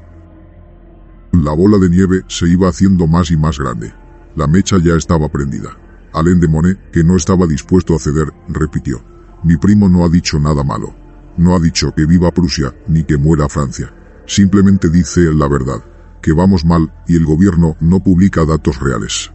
[1.32, 3.93] La bola de nieve se iba haciendo más y más grande.
[4.37, 5.76] La mecha ya estaba prendida.
[6.12, 9.05] Alain de Monet, que no estaba dispuesto a ceder, repitió.
[9.43, 10.95] Mi primo no ha dicho nada malo.
[11.37, 13.93] No ha dicho que viva Prusia, ni que muera Francia.
[14.26, 15.85] Simplemente dice la verdad,
[16.22, 19.32] que vamos mal y el gobierno no publica datos reales.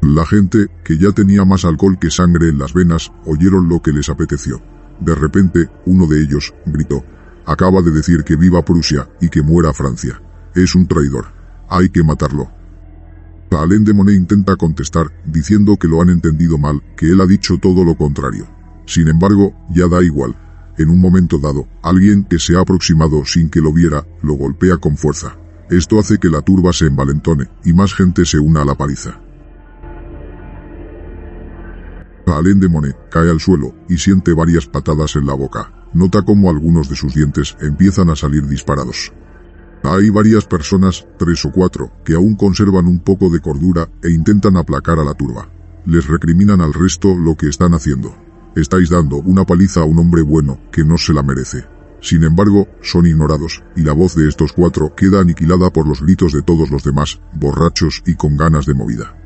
[0.00, 3.92] La gente, que ya tenía más alcohol que sangre en las venas, oyeron lo que
[3.92, 4.62] les apeteció.
[5.00, 7.04] De repente, uno de ellos, gritó,
[7.46, 10.20] acaba de decir que viva Prusia y que muera Francia.
[10.54, 11.26] Es un traidor.
[11.68, 12.50] Hay que matarlo.
[13.50, 17.58] Alain de Monet intenta contestar, diciendo que lo han entendido mal, que él ha dicho
[17.58, 18.46] todo lo contrario.
[18.86, 20.36] Sin embargo, ya da igual.
[20.78, 24.76] En un momento dado, alguien que se ha aproximado sin que lo viera, lo golpea
[24.76, 25.36] con fuerza.
[25.68, 29.20] Esto hace que la turba se envalentone, y más gente se una a la paliza.
[32.26, 35.72] Alain de Monet cae al suelo y siente varias patadas en la boca.
[35.92, 39.12] Nota cómo algunos de sus dientes empiezan a salir disparados.
[39.82, 44.56] Hay varias personas, tres o cuatro, que aún conservan un poco de cordura e intentan
[44.56, 45.48] aplacar a la turba.
[45.86, 48.14] Les recriminan al resto lo que están haciendo.
[48.54, 51.64] Estáis dando una paliza a un hombre bueno que no se la merece.
[52.02, 56.32] Sin embargo, son ignorados, y la voz de estos cuatro queda aniquilada por los gritos
[56.32, 59.19] de todos los demás, borrachos y con ganas de movida.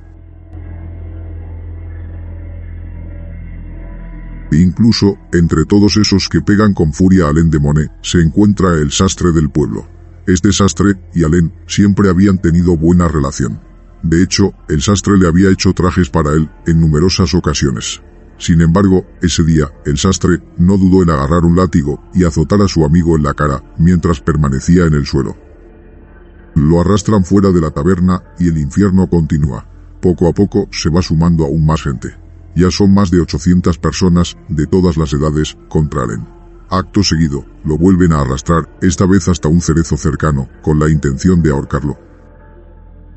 [4.61, 8.93] Incluso, entre todos esos que pegan con furia a Alain de Monet, se encuentra el
[8.93, 9.87] sastre del pueblo.
[10.27, 13.61] Este sastre y Alain siempre habían tenido buena relación.
[14.03, 18.03] De hecho, el sastre le había hecho trajes para él en numerosas ocasiones.
[18.37, 22.69] Sin embargo, ese día, el sastre no dudó en agarrar un látigo y azotar a
[22.69, 25.37] su amigo en la cara mientras permanecía en el suelo.
[26.55, 29.67] Lo arrastran fuera de la taberna y el infierno continúa.
[30.01, 32.24] Poco a poco se va sumando aún más gente.
[32.55, 36.27] Ya son más de 800 personas, de todas las edades, contra Allen.
[36.71, 41.43] Acto seguido, lo vuelven a arrastrar, esta vez hasta un cerezo cercano, con la intención
[41.43, 41.99] de ahorcarlo.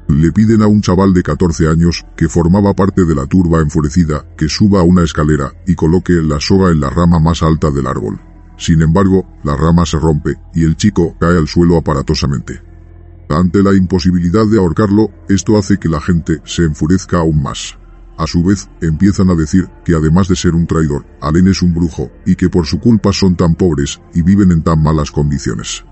[0.08, 4.26] Le piden a un chaval de 14 años, que formaba parte de la turba enfurecida,
[4.38, 7.88] que suba a una escalera y coloque la soga en la rama más alta del
[7.88, 8.20] árbol.
[8.58, 12.62] Sin embargo, la rama se rompe, y el chico cae al suelo aparatosamente.
[13.30, 17.78] Ante la imposibilidad de ahorcarlo, esto hace que la gente se enfurezca aún más.
[18.18, 21.74] A su vez, empiezan a decir que además de ser un traidor, Alain es un
[21.74, 25.86] brujo, y que por su culpa son tan pobres y viven en tan malas condiciones.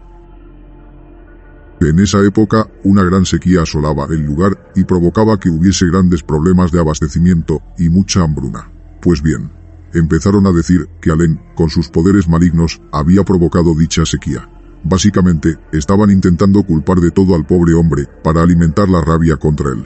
[1.82, 6.71] En esa época, una gran sequía asolaba el lugar y provocaba que hubiese grandes problemas
[6.71, 8.71] de abastecimiento y mucha hambruna.
[9.01, 9.51] Pues bien,
[9.93, 14.49] empezaron a decir que Alain, con sus poderes malignos, había provocado dicha sequía.
[14.84, 19.86] Básicamente, estaban intentando culpar de todo al pobre hombre para alimentar la rabia contra él.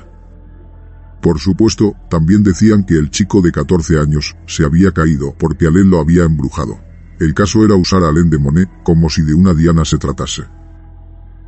[1.22, 5.90] Por supuesto, también decían que el chico de 14 años se había caído porque Alain
[5.90, 6.80] lo había embrujado.
[7.20, 10.44] El caso era usar a Alain de Monet como si de una diana se tratase.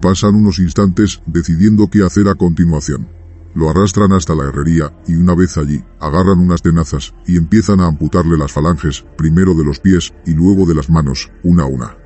[0.01, 3.07] Pasan unos instantes decidiendo qué hacer a continuación.
[3.53, 7.87] Lo arrastran hasta la herrería y una vez allí, agarran unas tenazas y empiezan a
[7.87, 12.00] amputarle las falanges, primero de los pies y luego de las manos, una a una.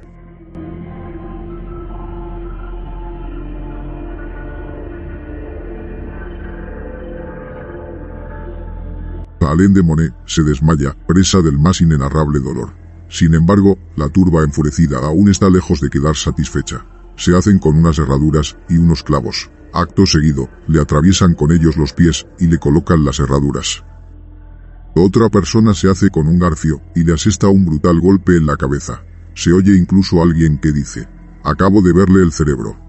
[9.46, 12.74] Alain de Monet se desmaya, presa del más inenarrable dolor.
[13.10, 16.86] Sin embargo, la turba enfurecida aún está lejos de quedar satisfecha.
[17.16, 19.50] Se hacen con unas herraduras y unos clavos.
[19.74, 23.84] Acto seguido, le atraviesan con ellos los pies y le colocan las herraduras.
[24.96, 28.56] Otra persona se hace con un garfio y le asesta un brutal golpe en la
[28.56, 29.04] cabeza.
[29.34, 31.10] Se oye incluso alguien que dice,
[31.44, 32.85] acabo de verle el cerebro.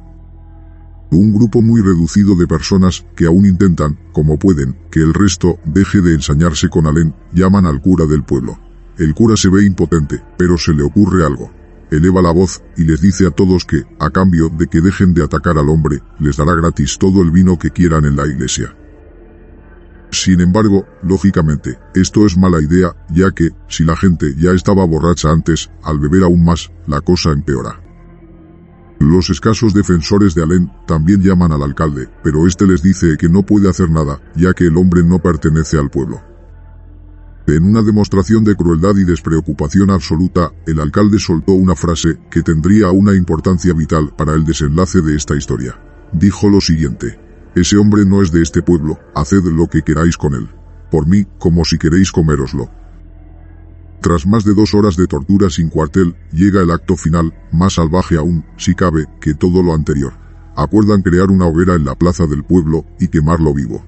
[1.11, 6.01] Un grupo muy reducido de personas que aún intentan, como pueden, que el resto deje
[6.01, 8.59] de ensañarse con Alén, llaman al cura del pueblo.
[8.99, 11.53] El cura se ve impotente, pero se le ocurre algo.
[11.91, 15.23] Eleva la voz y les dice a todos que, a cambio de que dejen de
[15.23, 18.75] atacar al hombre, les dará gratis todo el vino que quieran en la iglesia.
[20.11, 25.31] Sin embargo, lógicamente, esto es mala idea, ya que, si la gente ya estaba borracha
[25.31, 27.86] antes, al beber aún más, la cosa empeora.
[28.99, 33.45] Los escasos defensores de Alén también llaman al alcalde, pero este les dice que no
[33.45, 36.23] puede hacer nada, ya que el hombre no pertenece al pueblo.
[37.47, 42.91] En una demostración de crueldad y despreocupación absoluta, el alcalde soltó una frase que tendría
[42.91, 45.79] una importancia vital para el desenlace de esta historia.
[46.13, 47.21] Dijo lo siguiente.
[47.55, 50.49] Ese hombre no es de este pueblo, haced lo que queráis con él.
[50.91, 52.69] Por mí, como si queréis coméroslo.
[54.01, 58.17] Tras más de dos horas de tortura sin cuartel, llega el acto final, más salvaje
[58.17, 60.13] aún, si cabe, que todo lo anterior.
[60.55, 63.85] Acuerdan crear una hoguera en la plaza del pueblo y quemarlo vivo.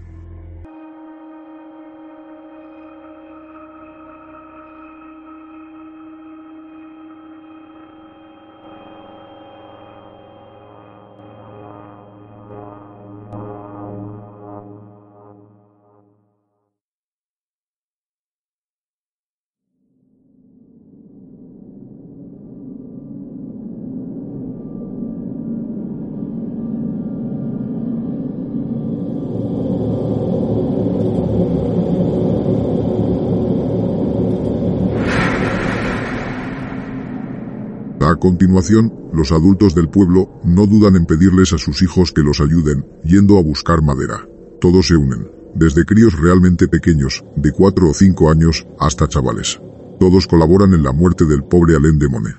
[38.18, 42.86] Continuación, los adultos del pueblo no dudan en pedirles a sus hijos que los ayuden,
[43.04, 44.26] yendo a buscar madera.
[44.60, 49.60] Todos se unen, desde críos realmente pequeños, de 4 o 5 años, hasta chavales.
[49.98, 52.36] Todos colaboran en la muerte del pobre Alain de Monet.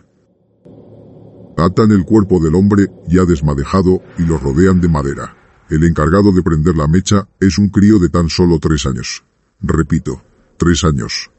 [1.57, 5.35] Atan el cuerpo del hombre, ya desmadejado, y lo rodean de madera.
[5.69, 9.23] El encargado de prender la mecha es un crío de tan solo tres años.
[9.61, 10.21] Repito,
[10.57, 11.29] tres años.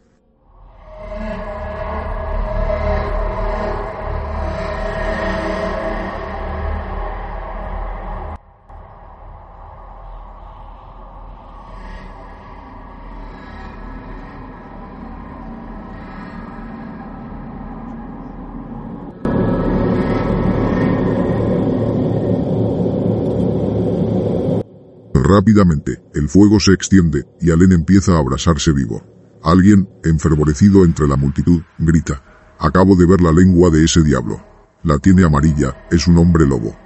[25.41, 29.03] Rápidamente, el fuego se extiende y Alén empieza a abrasarse vivo.
[29.43, 32.23] Alguien, enfervorecido entre la multitud, grita.
[32.59, 34.39] Acabo de ver la lengua de ese diablo.
[34.83, 36.77] La tiene amarilla, es un hombre lobo.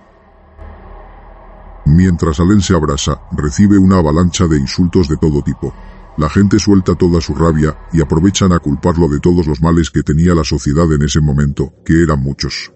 [1.87, 5.75] Mientras Alén se abrasa, recibe una avalancha de insultos de todo tipo.
[6.17, 10.05] La gente suelta toda su rabia y aprovechan a culparlo de todos los males que
[10.05, 12.74] tenía la sociedad en ese momento, que eran muchos.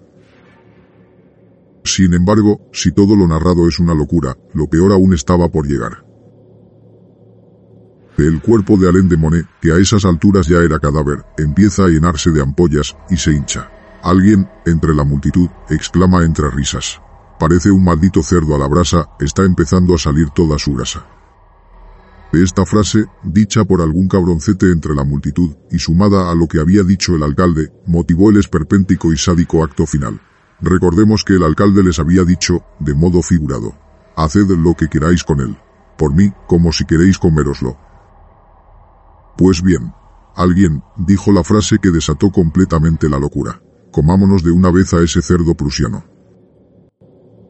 [1.89, 6.05] Sin embargo, si todo lo narrado es una locura, lo peor aún estaba por llegar.
[8.19, 11.89] El cuerpo de Alain de Monet, que a esas alturas ya era cadáver, empieza a
[11.89, 13.71] llenarse de ampollas y se hincha.
[14.03, 17.01] Alguien, entre la multitud, exclama entre risas.
[17.41, 21.07] Parece un maldito cerdo a la brasa, está empezando a salir toda su grasa.
[22.35, 26.83] Esta frase, dicha por algún cabroncete entre la multitud, y sumada a lo que había
[26.83, 30.21] dicho el alcalde, motivó el esperpéntico y sádico acto final.
[30.61, 33.75] Recordemos que el alcalde les había dicho, de modo figurado,
[34.17, 35.57] haced lo que queráis con él,
[35.97, 37.77] por mí, como si queréis coméroslo.
[39.37, 39.93] Pues bien,
[40.35, 45.23] alguien, dijo la frase que desató completamente la locura, comámonos de una vez a ese
[45.23, 46.05] cerdo prusiano.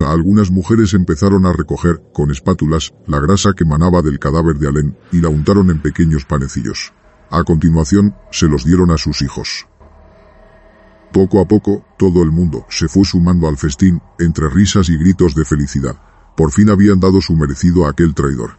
[0.00, 4.96] Algunas mujeres empezaron a recoger, con espátulas, la grasa que manaba del cadáver de Alén,
[5.12, 6.94] y la untaron en pequeños panecillos.
[7.30, 9.66] A continuación, se los dieron a sus hijos.
[11.12, 15.34] Poco a poco, todo el mundo se fue sumando al festín, entre risas y gritos
[15.34, 15.96] de felicidad.
[16.36, 18.58] Por fin habían dado su merecido a aquel traidor.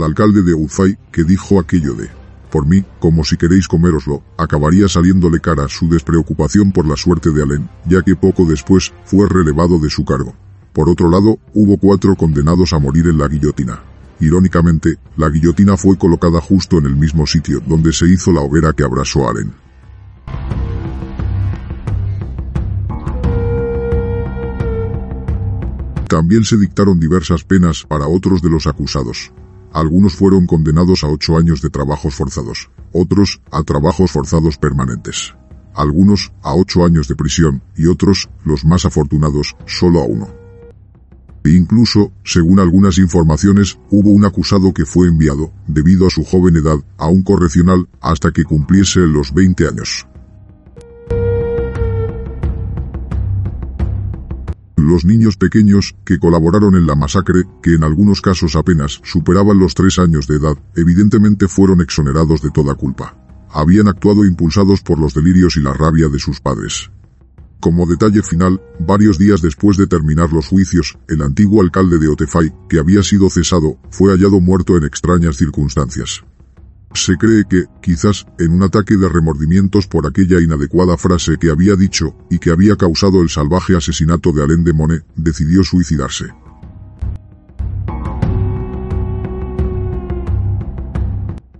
[0.00, 2.08] Al alcalde de Ufay, que dijo aquello de
[2.50, 7.42] Por mí, como si queréis coméroslo, acabaría saliéndole cara su despreocupación por la suerte de
[7.42, 10.34] Allen, ya que poco después fue relevado de su cargo.
[10.72, 13.80] Por otro lado, hubo cuatro condenados a morir en la guillotina.
[14.20, 18.72] Irónicamente, la guillotina fue colocada justo en el mismo sitio donde se hizo la hoguera
[18.72, 19.52] que abrasó a Allen.
[26.08, 29.32] También se dictaron diversas penas para otros de los acusados.
[29.72, 35.34] Algunos fueron condenados a ocho años de trabajos forzados, otros a trabajos forzados permanentes.
[35.74, 40.28] Algunos a ocho años de prisión y otros, los más afortunados, solo a uno.
[41.44, 46.56] E incluso, según algunas informaciones, hubo un acusado que fue enviado, debido a su joven
[46.56, 50.06] edad, a un correccional hasta que cumpliese los 20 años.
[54.82, 59.74] Los niños pequeños que colaboraron en la masacre, que en algunos casos apenas superaban los
[59.74, 63.14] tres años de edad, evidentemente fueron exonerados de toda culpa.
[63.50, 66.90] Habían actuado impulsados por los delirios y la rabia de sus padres.
[67.60, 72.50] Como detalle final, varios días después de terminar los juicios, el antiguo alcalde de Otefay,
[72.70, 76.24] que había sido cesado, fue hallado muerto en extrañas circunstancias.
[76.92, 81.76] Se cree que, quizás, en un ataque de remordimientos por aquella inadecuada frase que había
[81.76, 86.26] dicho, y que había causado el salvaje asesinato de Alain de Monet, decidió suicidarse.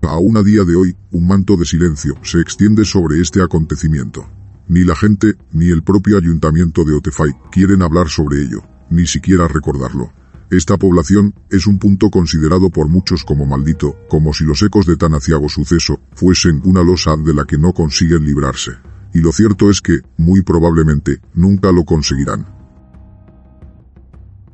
[0.02, 4.28] Aún a día de hoy, un manto de silencio se extiende sobre este acontecimiento.
[4.66, 9.46] Ni la gente, ni el propio ayuntamiento de Otefay quieren hablar sobre ello, ni siquiera
[9.46, 10.12] recordarlo.
[10.50, 14.96] Esta población es un punto considerado por muchos como maldito, como si los ecos de
[14.96, 18.72] tan aciago suceso fuesen una losa de la que no consiguen librarse.
[19.14, 22.59] Y lo cierto es que, muy probablemente, nunca lo conseguirán.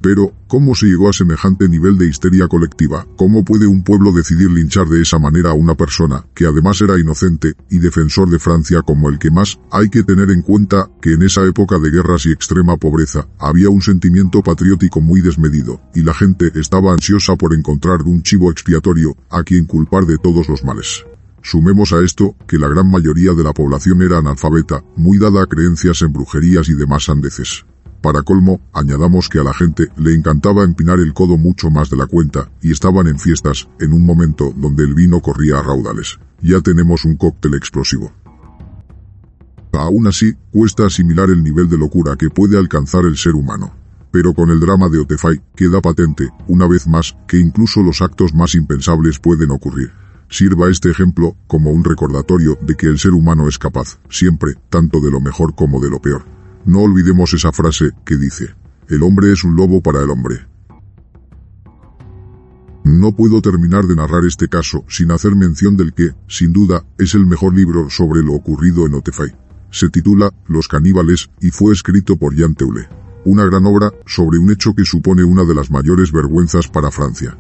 [0.07, 3.05] Pero, ¿cómo se llegó a semejante nivel de histeria colectiva?
[3.17, 6.97] ¿Cómo puede un pueblo decidir linchar de esa manera a una persona, que además era
[6.97, 9.59] inocente, y defensor de Francia como el que más?
[9.73, 13.69] Hay que tener en cuenta que en esa época de guerras y extrema pobreza, había
[13.69, 19.17] un sentimiento patriótico muy desmedido, y la gente estaba ansiosa por encontrar un chivo expiatorio,
[19.29, 21.05] a quien culpar de todos los males.
[21.43, 25.47] Sumemos a esto, que la gran mayoría de la población era analfabeta, muy dada a
[25.47, 27.65] creencias en brujerías y demás sandeces.
[28.01, 31.97] Para colmo, añadamos que a la gente le encantaba empinar el codo mucho más de
[31.97, 36.19] la cuenta, y estaban en fiestas, en un momento donde el vino corría a raudales.
[36.41, 38.13] Ya tenemos un cóctel explosivo.
[39.73, 43.75] Aún así, cuesta asimilar el nivel de locura que puede alcanzar el ser humano.
[44.11, 48.35] Pero con el drama de Otefay, queda patente, una vez más, que incluso los actos
[48.35, 49.93] más impensables pueden ocurrir.
[50.29, 55.01] Sirva este ejemplo como un recordatorio de que el ser humano es capaz, siempre, tanto
[55.01, 56.36] de lo mejor como de lo peor.
[56.67, 58.57] No olvidemos esa frase que dice,
[58.89, 60.49] el hombre es un lobo para el hombre.
[62.83, 67.15] No puedo terminar de narrar este caso sin hacer mención del que, sin duda, es
[67.15, 69.33] el mejor libro sobre lo ocurrido en Otefay.
[69.71, 72.89] Se titula Los caníbales y fue escrito por Jean Teule.
[73.25, 77.39] Una gran obra sobre un hecho que supone una de las mayores vergüenzas para Francia.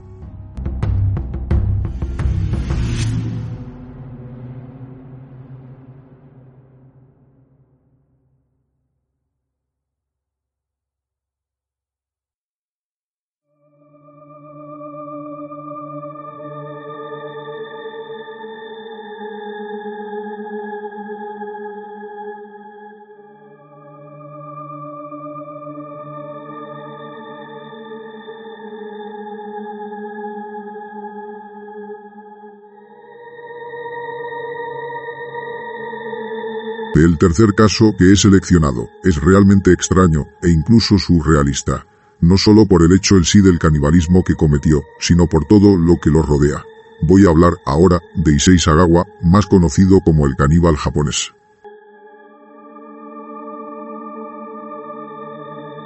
[37.17, 41.87] El tercer caso que he seleccionado es realmente extraño e incluso surrealista,
[42.21, 45.99] no solo por el hecho en sí del canibalismo que cometió, sino por todo lo
[45.99, 46.63] que lo rodea.
[47.01, 51.33] Voy a hablar ahora de Issei Sagawa, más conocido como el caníbal japonés.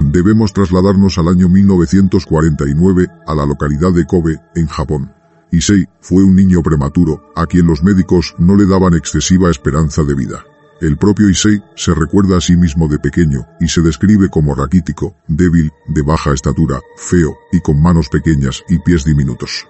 [0.01, 5.13] Debemos trasladarnos al año 1949, a la localidad de Kobe, en Japón.
[5.53, 10.15] Issei fue un niño prematuro, a quien los médicos no le daban excesiva esperanza de
[10.17, 10.45] vida.
[10.81, 15.15] El propio Issei se recuerda a sí mismo de pequeño y se describe como raquítico,
[15.29, 19.69] débil, de baja estatura, feo y con manos pequeñas y pies diminutos.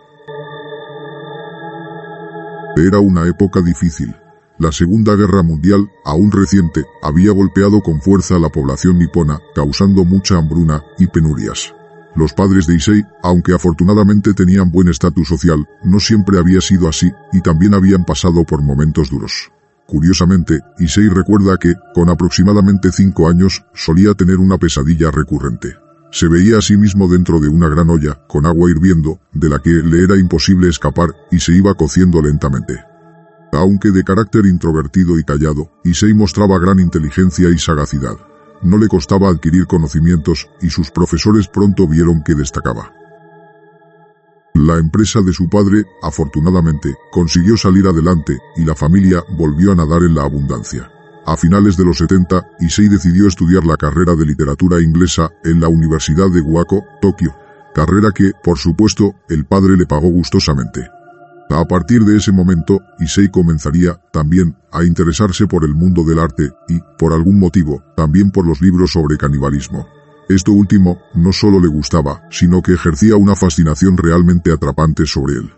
[2.77, 4.15] Era una época difícil.
[4.61, 10.05] La Segunda Guerra Mundial, aún reciente, había golpeado con fuerza a la población nipona, causando
[10.05, 11.75] mucha hambruna y penurias.
[12.15, 17.11] Los padres de Issei, aunque afortunadamente tenían buen estatus social, no siempre había sido así,
[17.33, 19.51] y también habían pasado por momentos duros.
[19.91, 25.79] Curiosamente, Issei recuerda que, con aproximadamente cinco años, solía tener una pesadilla recurrente.
[26.13, 29.59] Se veía a sí mismo dentro de una gran olla, con agua hirviendo, de la
[29.59, 32.85] que le era imposible escapar, y se iba cociendo lentamente.
[33.53, 38.15] Aunque de carácter introvertido y callado, Issei mostraba gran inteligencia y sagacidad.
[38.63, 42.93] No le costaba adquirir conocimientos, y sus profesores pronto vieron que destacaba.
[44.55, 50.03] La empresa de su padre, afortunadamente, consiguió salir adelante, y la familia volvió a nadar
[50.03, 50.91] en la abundancia.
[51.25, 55.69] A finales de los 70, Issei decidió estudiar la carrera de literatura inglesa en la
[55.69, 57.35] Universidad de Guaco, Tokio,
[57.75, 60.89] carrera que, por supuesto, el padre le pagó gustosamente.
[61.51, 66.53] A partir de ese momento, Issei comenzaría, también, a interesarse por el mundo del arte
[66.69, 69.87] y, por algún motivo, también por los libros sobre canibalismo.
[70.31, 75.53] Esto último, no solo le gustaba, sino que ejercía una fascinación realmente atrapante sobre él.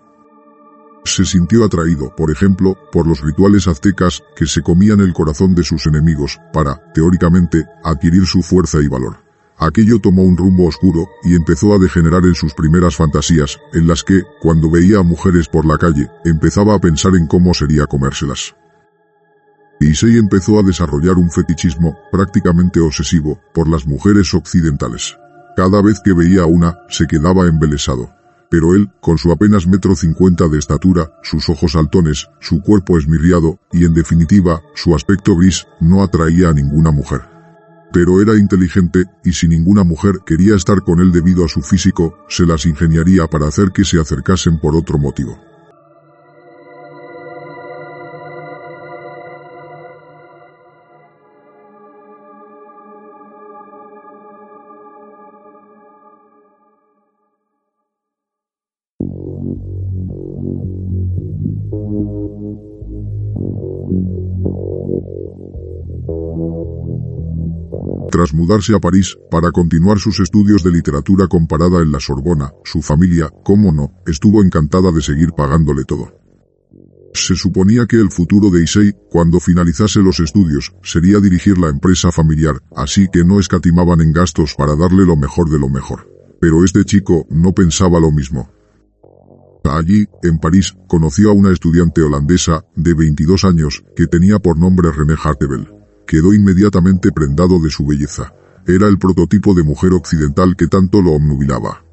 [1.04, 5.62] Se sintió atraído, por ejemplo, por los rituales aztecas que se comían el corazón de
[5.62, 9.18] sus enemigos, para, teóricamente, adquirir su fuerza y valor.
[9.58, 14.02] Aquello tomó un rumbo oscuro y empezó a degenerar en sus primeras fantasías, en las
[14.02, 18.54] que, cuando veía a mujeres por la calle, empezaba a pensar en cómo sería comérselas.
[19.86, 25.16] Issei empezó a desarrollar un fetichismo prácticamente obsesivo por las mujeres occidentales.
[25.56, 28.10] Cada vez que veía a una, se quedaba embelesado.
[28.50, 33.58] Pero él, con su apenas metro cincuenta de estatura, sus ojos saltones, su cuerpo esmirriado,
[33.72, 37.32] y en definitiva, su aspecto gris, no atraía a ninguna mujer
[37.92, 42.16] pero era inteligente, y si ninguna mujer quería estar con él debido a su físico,
[42.28, 45.51] se las ingeniaría para hacer que se acercasen por otro motivo.
[68.22, 72.80] Tras mudarse a París para continuar sus estudios de literatura comparada en la Sorbona, su
[72.80, 76.14] familia, cómo no, estuvo encantada de seguir pagándole todo.
[77.12, 82.12] Se suponía que el futuro de Issei, cuando finalizase los estudios, sería dirigir la empresa
[82.12, 86.08] familiar, así que no escatimaban en gastos para darle lo mejor de lo mejor.
[86.40, 88.52] Pero este chico no pensaba lo mismo.
[89.64, 94.92] Allí, en París, conoció a una estudiante holandesa, de 22 años, que tenía por nombre
[94.92, 98.34] René Hartebel quedó inmediatamente prendado de su belleza.
[98.66, 101.84] Era el prototipo de mujer occidental que tanto lo omnubilaba.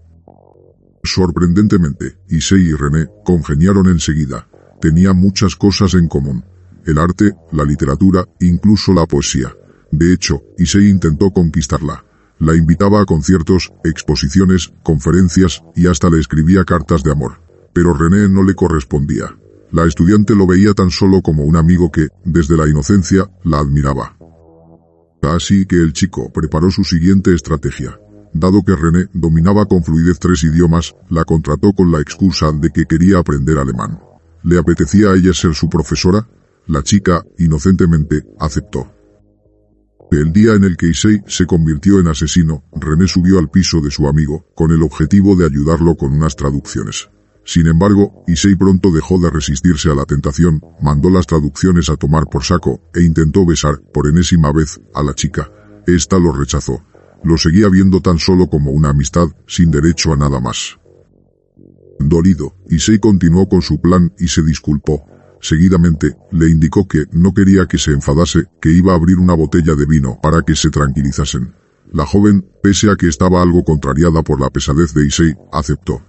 [1.03, 4.47] Sorprendentemente, Issei y René congeniaron enseguida.
[4.82, 6.43] Tenían muchas cosas en común.
[6.86, 9.53] El arte, la literatura, incluso la poesía.
[9.91, 12.05] De hecho, Issei intentó conquistarla.
[12.39, 17.41] La invitaba a conciertos, exposiciones, conferencias y hasta le escribía cartas de amor.
[17.74, 19.36] Pero René no le correspondía.
[19.72, 24.17] La estudiante lo veía tan solo como un amigo que, desde la inocencia, la admiraba.
[25.22, 27.99] Así que el chico preparó su siguiente estrategia.
[28.34, 32.86] Dado que René dominaba con fluidez tres idiomas, la contrató con la excusa de que
[32.86, 33.99] quería aprender alemán.
[34.43, 36.28] ¿Le apetecía a ella ser su profesora?
[36.67, 38.91] La chica, inocentemente, aceptó.
[40.11, 43.91] El día en el que Issei se convirtió en asesino, René subió al piso de
[43.91, 47.09] su amigo, con el objetivo de ayudarlo con unas traducciones.
[47.49, 52.27] Sin embargo, Issei pronto dejó de resistirse a la tentación, mandó las traducciones a tomar
[52.29, 55.51] por saco, e intentó besar, por enésima vez, a la chica.
[55.87, 56.85] Esta lo rechazó.
[57.23, 60.77] Lo seguía viendo tan solo como una amistad, sin derecho a nada más.
[61.97, 65.03] Dolido, Issei continuó con su plan y se disculpó.
[65.41, 69.73] Seguidamente, le indicó que no quería que se enfadase, que iba a abrir una botella
[69.73, 71.55] de vino para que se tranquilizasen.
[71.91, 76.03] La joven, pese a que estaba algo contrariada por la pesadez de Issei, aceptó.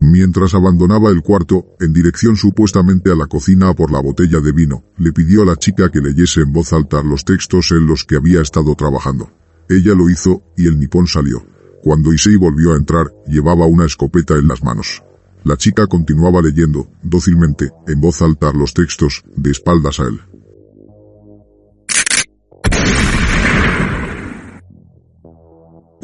[0.00, 4.84] Mientras abandonaba el cuarto, en dirección supuestamente a la cocina por la botella de vino,
[4.98, 8.16] le pidió a la chica que leyese en voz alta los textos en los que
[8.16, 9.30] había estado trabajando.
[9.68, 11.44] Ella lo hizo, y el nipón salió.
[11.82, 15.02] Cuando Issei volvió a entrar, llevaba una escopeta en las manos.
[15.44, 20.20] La chica continuaba leyendo, dócilmente, en voz alta los textos, de espaldas a él.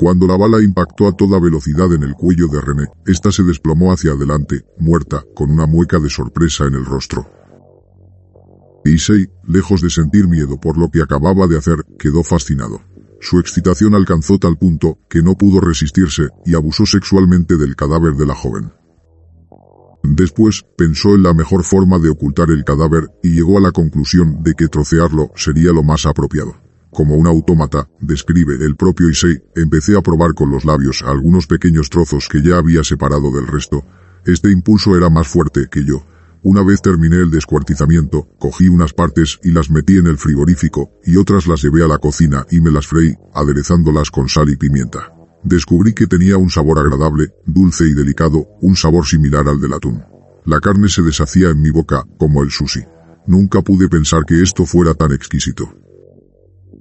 [0.00, 3.92] Cuando la bala impactó a toda velocidad en el cuello de René, ésta se desplomó
[3.92, 7.30] hacia adelante, muerta, con una mueca de sorpresa en el rostro.
[8.86, 12.80] Issei, lejos de sentir miedo por lo que acababa de hacer, quedó fascinado.
[13.20, 18.24] Su excitación alcanzó tal punto que no pudo resistirse y abusó sexualmente del cadáver de
[18.24, 18.72] la joven.
[20.02, 24.42] Después, pensó en la mejor forma de ocultar el cadáver y llegó a la conclusión
[24.42, 26.69] de que trocearlo sería lo más apropiado.
[26.92, 31.88] Como un autómata, describe el propio Issei, empecé a probar con los labios algunos pequeños
[31.88, 33.84] trozos que ya había separado del resto.
[34.26, 36.04] Este impulso era más fuerte que yo.
[36.42, 41.16] Una vez terminé el descuartizamiento, cogí unas partes y las metí en el frigorífico, y
[41.16, 45.12] otras las llevé a la cocina y me las freí, aderezándolas con sal y pimienta.
[45.44, 50.02] Descubrí que tenía un sabor agradable, dulce y delicado, un sabor similar al del atún.
[50.44, 52.80] La carne se deshacía en mi boca, como el sushi.
[53.26, 55.72] Nunca pude pensar que esto fuera tan exquisito.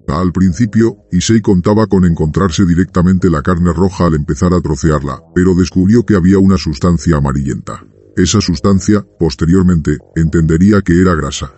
[0.09, 5.53] Al principio, Issei contaba con encontrarse directamente la carne roja al empezar a trocearla, pero
[5.53, 7.85] descubrió que había una sustancia amarillenta.
[8.17, 11.53] Esa sustancia, posteriormente, entendería que era grasa.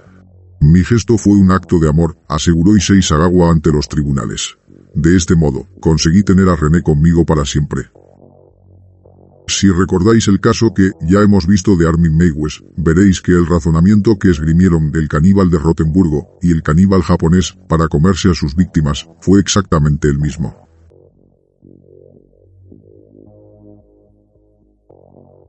[0.59, 4.57] Mi gesto fue un acto de amor, aseguró Issei Sagawa ante los tribunales.
[4.93, 7.89] De este modo, conseguí tener a René conmigo para siempre.
[9.53, 14.17] Si recordáis el caso que ya hemos visto de Armin Meiwes, veréis que el razonamiento
[14.17, 19.07] que esgrimieron del caníbal de Rotenburgo y el caníbal japonés para comerse a sus víctimas
[19.19, 20.55] fue exactamente el mismo.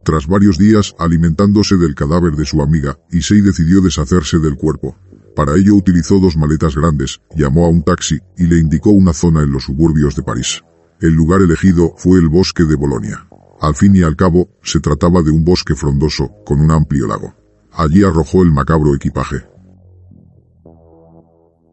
[0.05, 4.97] Tras varios días alimentándose del cadáver de su amiga, Issei decidió deshacerse del cuerpo.
[5.37, 9.43] Para ello utilizó dos maletas grandes, llamó a un taxi y le indicó una zona
[9.43, 10.61] en los suburbios de París.
[11.01, 13.27] El lugar elegido fue el bosque de Bolonia.
[13.63, 17.33] Al fin y al cabo, se trataba de un bosque frondoso, con un amplio lago.
[17.71, 19.37] Allí arrojó el macabro equipaje.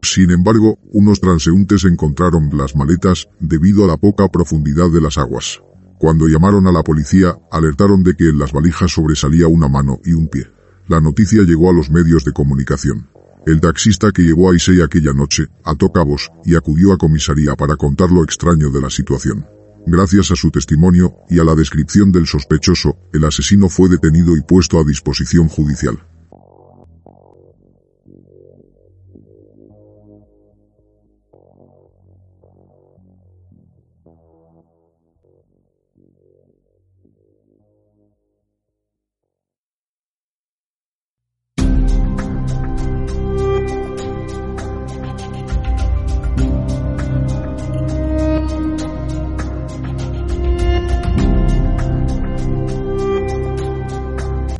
[0.00, 5.60] Sin embargo, unos transeúntes encontraron las maletas debido a la poca profundidad de las aguas.
[5.98, 10.12] Cuando llamaron a la policía, alertaron de que en las valijas sobresalía una mano y
[10.12, 10.46] un pie.
[10.86, 13.08] La noticia llegó a los medios de comunicación.
[13.46, 17.74] El taxista que llevó a Issei aquella noche ató cabos y acudió a comisaría para
[17.74, 19.44] contar lo extraño de la situación.
[19.92, 24.40] Gracias a su testimonio y a la descripción del sospechoso, el asesino fue detenido y
[24.40, 25.98] puesto a disposición judicial.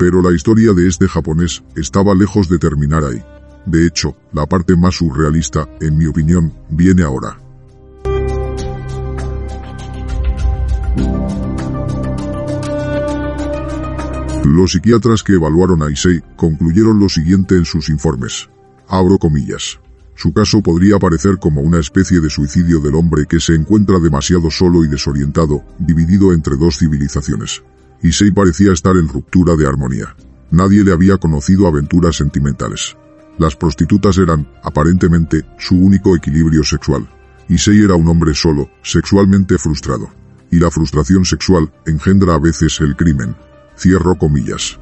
[0.00, 3.22] Pero la historia de este japonés estaba lejos de terminar ahí.
[3.66, 7.38] De hecho, la parte más surrealista, en mi opinión, viene ahora.
[14.46, 18.48] Los psiquiatras que evaluaron a Issei concluyeron lo siguiente en sus informes.
[18.88, 19.80] Abro comillas.
[20.14, 24.50] Su caso podría parecer como una especie de suicidio del hombre que se encuentra demasiado
[24.50, 27.62] solo y desorientado, dividido entre dos civilizaciones.
[28.02, 30.16] Issei parecía estar en ruptura de armonía.
[30.50, 32.96] Nadie le había conocido aventuras sentimentales.
[33.38, 37.08] Las prostitutas eran, aparentemente, su único equilibrio sexual.
[37.48, 40.08] Issei era un hombre solo, sexualmente frustrado.
[40.50, 43.36] Y la frustración sexual engendra a veces el crimen.
[43.76, 44.78] Cierro comillas.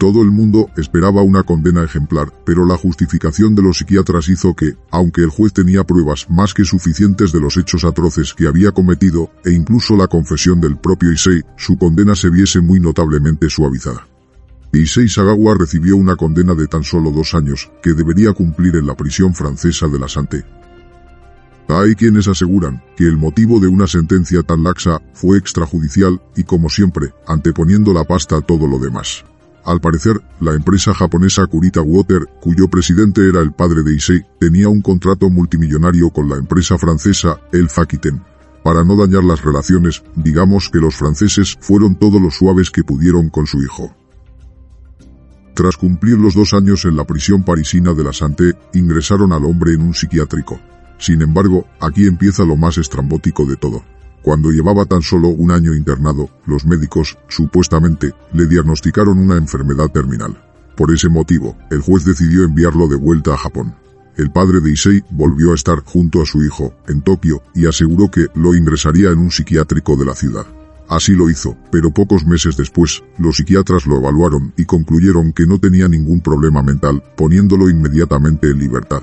[0.00, 4.78] Todo el mundo esperaba una condena ejemplar, pero la justificación de los psiquiatras hizo que,
[4.90, 9.30] aunque el juez tenía pruebas más que suficientes de los hechos atroces que había cometido,
[9.44, 14.08] e incluso la confesión del propio Issei, su condena se viese muy notablemente suavizada.
[14.72, 18.96] Issei Sagawa recibió una condena de tan solo dos años, que debería cumplir en la
[18.96, 20.46] prisión francesa de la Santé.
[21.68, 26.70] Hay quienes aseguran que el motivo de una sentencia tan laxa fue extrajudicial y como
[26.70, 29.26] siempre, anteponiendo la pasta a todo lo demás.
[29.64, 34.68] Al parecer, la empresa japonesa Kurita Water, cuyo presidente era el padre de Issei, tenía
[34.68, 38.22] un contrato multimillonario con la empresa francesa El Fakiten.
[38.64, 43.28] Para no dañar las relaciones, digamos que los franceses fueron todos los suaves que pudieron
[43.28, 43.94] con su hijo.
[45.54, 49.74] Tras cumplir los dos años en la prisión parisina de la Santé, ingresaron al hombre
[49.74, 50.58] en un psiquiátrico.
[50.98, 53.82] Sin embargo, aquí empieza lo más estrambótico de todo.
[54.22, 60.42] Cuando llevaba tan solo un año internado, los médicos, supuestamente, le diagnosticaron una enfermedad terminal.
[60.76, 63.74] Por ese motivo, el juez decidió enviarlo de vuelta a Japón.
[64.16, 68.10] El padre de Issei volvió a estar junto a su hijo, en Tokio, y aseguró
[68.10, 70.46] que lo ingresaría en un psiquiátrico de la ciudad.
[70.88, 75.58] Así lo hizo, pero pocos meses después, los psiquiatras lo evaluaron y concluyeron que no
[75.58, 79.02] tenía ningún problema mental, poniéndolo inmediatamente en libertad.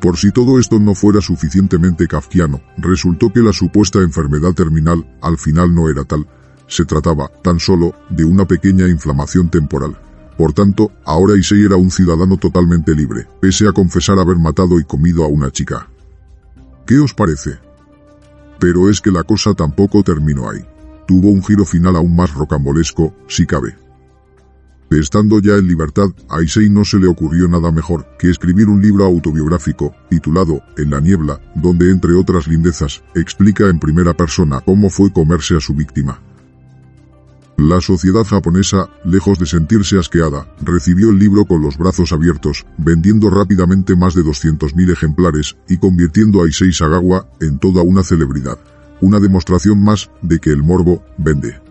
[0.00, 5.38] Por si todo esto no fuera suficientemente kafkiano, resultó que la supuesta enfermedad terminal, al
[5.38, 6.26] final no era tal.
[6.68, 9.98] Se trataba, tan solo, de una pequeña inflamación temporal.
[10.36, 14.84] Por tanto, ahora Issei era un ciudadano totalmente libre, pese a confesar haber matado y
[14.84, 15.88] comido a una chica.
[16.86, 17.58] ¿Qué os parece?
[18.60, 20.64] Pero es que la cosa tampoco terminó ahí.
[21.08, 23.87] Tuvo un giro final aún más rocambolesco, si cabe.
[24.90, 28.80] Estando ya en libertad, a Issei no se le ocurrió nada mejor que escribir un
[28.80, 34.88] libro autobiográfico, titulado En la niebla, donde entre otras lindezas, explica en primera persona cómo
[34.88, 36.20] fue comerse a su víctima.
[37.58, 43.28] La sociedad japonesa, lejos de sentirse asqueada, recibió el libro con los brazos abiertos, vendiendo
[43.30, 48.58] rápidamente más de 200.000 ejemplares y convirtiendo a Issei Sagawa en toda una celebridad.
[49.00, 51.67] una demostración más de que el morbo vende.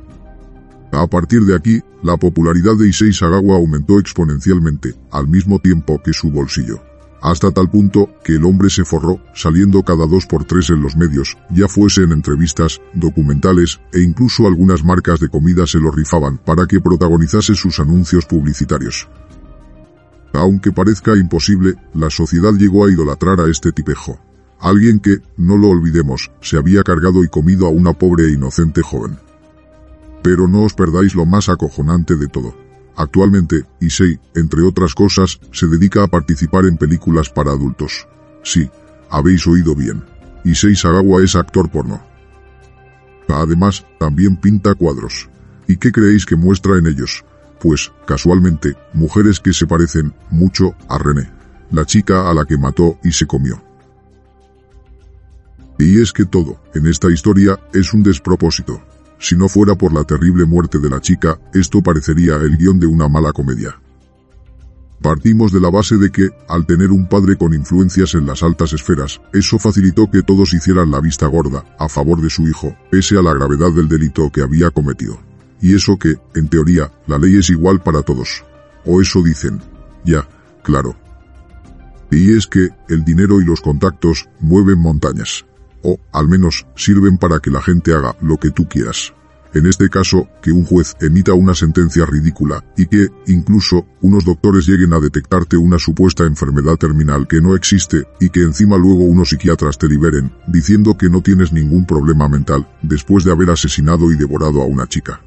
[0.92, 6.14] A partir de aquí, la popularidad de Issei Sagawa aumentó exponencialmente, al mismo tiempo que
[6.14, 6.82] su bolsillo.
[7.22, 10.96] Hasta tal punto que el hombre se forró, saliendo cada dos por tres en los
[10.96, 16.38] medios, ya fuese en entrevistas, documentales, e incluso algunas marcas de comida se lo rifaban
[16.38, 19.08] para que protagonizase sus anuncios publicitarios.
[20.34, 24.20] Aunque parezca imposible, la sociedad llegó a idolatrar a este tipejo.
[24.60, 28.82] Alguien que, no lo olvidemos, se había cargado y comido a una pobre e inocente
[28.82, 29.18] joven.
[30.28, 32.54] Pero no os perdáis lo más acojonante de todo.
[32.98, 38.10] Actualmente, Issei, entre otras cosas, se dedica a participar en películas para adultos.
[38.44, 38.70] Sí,
[39.10, 40.04] habéis oído bien.
[40.44, 42.02] Issei Sagawa es actor porno.
[43.30, 45.30] Además, también pinta cuadros.
[45.66, 47.24] ¿Y qué creéis que muestra en ellos?
[47.62, 51.32] Pues, casualmente, mujeres que se parecen mucho a René,
[51.72, 53.64] la chica a la que mató y se comió.
[55.80, 58.82] Y es que todo, en esta historia, es un despropósito.
[59.20, 62.88] Si no fuera por la terrible muerte de la chica, esto parecería el guion de
[62.88, 63.80] una mala comedia.
[65.02, 68.74] Partimos de la base de que, al tener un padre con influencias en las altas
[68.74, 73.18] esferas, eso facilitó que todos hicieran la vista gorda, a favor de su hijo, pese
[73.18, 75.20] a la gravedad del delito que había cometido.
[75.62, 78.44] Y eso que, en teoría, la ley es igual para todos.
[78.86, 79.60] O eso dicen.
[80.04, 80.28] Ya,
[80.64, 80.96] claro.
[82.12, 85.47] Y es que, el dinero y los contactos, mueven montañas
[85.84, 89.14] o, al menos, sirven para que la gente haga lo que tú quieras.
[89.54, 94.68] En este caso, que un juez emita una sentencia ridícula y que, incluso, unos doctores
[94.68, 99.30] lleguen a detectarte una supuesta enfermedad terminal que no existe y que encima luego unos
[99.30, 104.18] psiquiatras te liberen, diciendo que no tienes ningún problema mental, después de haber asesinado y
[104.18, 105.22] devorado a una chica.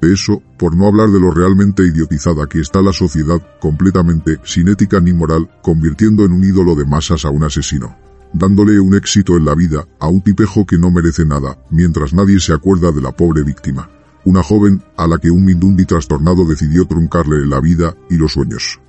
[0.00, 4.98] Eso, por no hablar de lo realmente idiotizada que está la sociedad, completamente sin ética
[4.98, 7.96] ni moral, convirtiendo en un ídolo de masas a un asesino
[8.32, 12.40] dándole un éxito en la vida a un tipejo que no merece nada, mientras nadie
[12.40, 13.90] se acuerda de la pobre víctima.
[14.24, 18.80] Una joven a la que un Mindundi trastornado decidió truncarle la vida y los sueños.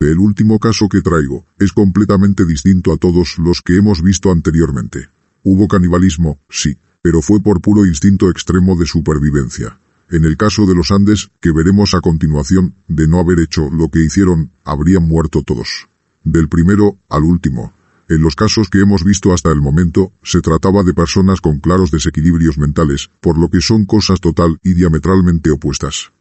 [0.00, 5.08] El último caso que traigo es completamente distinto a todos los que hemos visto anteriormente.
[5.42, 9.80] Hubo canibalismo, sí, pero fue por puro instinto extremo de supervivencia.
[10.08, 13.88] En el caso de los Andes, que veremos a continuación, de no haber hecho lo
[13.88, 15.88] que hicieron, habrían muerto todos.
[16.22, 17.72] Del primero al último.
[18.08, 21.90] En los casos que hemos visto hasta el momento, se trataba de personas con claros
[21.90, 26.12] desequilibrios mentales, por lo que son cosas total y diametralmente opuestas.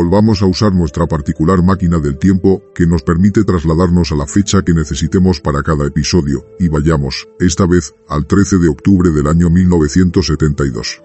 [0.00, 4.62] Volvamos a usar nuestra particular máquina del tiempo que nos permite trasladarnos a la fecha
[4.62, 9.50] que necesitemos para cada episodio, y vayamos, esta vez, al 13 de octubre del año
[9.50, 11.02] 1972.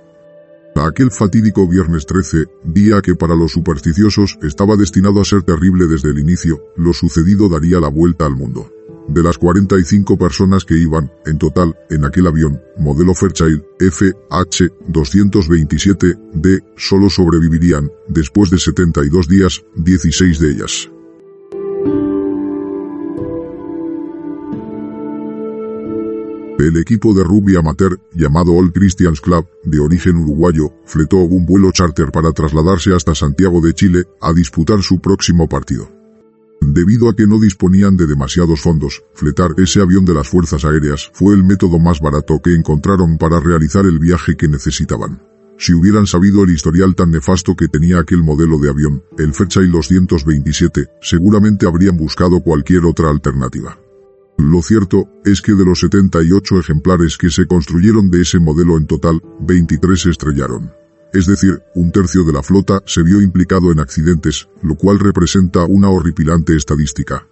[0.75, 6.11] Aquel fatídico viernes 13, día que para los supersticiosos estaba destinado a ser terrible desde
[6.11, 8.69] el inicio, lo sucedido daría la vuelta al mundo.
[9.07, 17.09] De las 45 personas que iban, en total, en aquel avión, modelo Fairchild FH-227D, solo
[17.09, 20.89] sobrevivirían, después de 72 días, 16 de ellas.
[26.59, 31.73] El equipo de rugby amateur, llamado All Christians Club, de origen uruguayo, fletó un vuelo
[31.73, 36.02] charter para trasladarse hasta Santiago de Chile a disputar su próximo partido.
[36.65, 41.11] Debido a que no disponían de demasiados fondos, fletar ese avión de las Fuerzas Aéreas
[41.13, 45.21] fue el método más barato que encontraron para realizar el viaje que necesitaban.
[45.57, 49.71] Si hubieran sabido el historial tan nefasto que tenía aquel modelo de avión, el Fairchild
[49.71, 53.77] 227, seguramente habrían buscado cualquier otra alternativa.
[54.37, 58.87] Lo cierto es que de los 78 ejemplares que se construyeron de ese modelo en
[58.87, 60.82] total, 23 se estrellaron
[61.13, 65.63] es decir, un tercio de la flota se vio implicado en accidentes, lo cual representa
[65.65, 67.27] una horripilante estadística.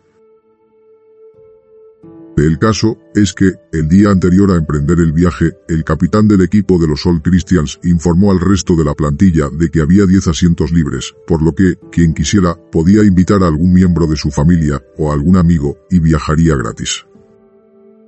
[2.37, 6.79] El caso es que, el día anterior a emprender el viaje, el capitán del equipo
[6.79, 10.71] de los All Christians informó al resto de la plantilla de que había 10 asientos
[10.71, 15.11] libres, por lo que, quien quisiera, podía invitar a algún miembro de su familia o
[15.11, 17.05] algún amigo y viajaría gratis.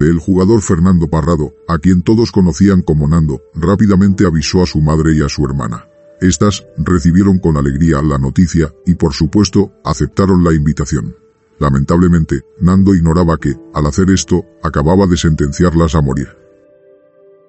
[0.03, 5.15] El jugador Fernando Parrado, a quien todos conocían como Nando, rápidamente avisó a su madre
[5.15, 5.87] y a su hermana.
[6.19, 11.15] Estas recibieron con alegría la noticia y por supuesto aceptaron la invitación.
[11.57, 16.27] Lamentablemente, Nando ignoraba que, al hacer esto, acababa de sentenciarlas a morir.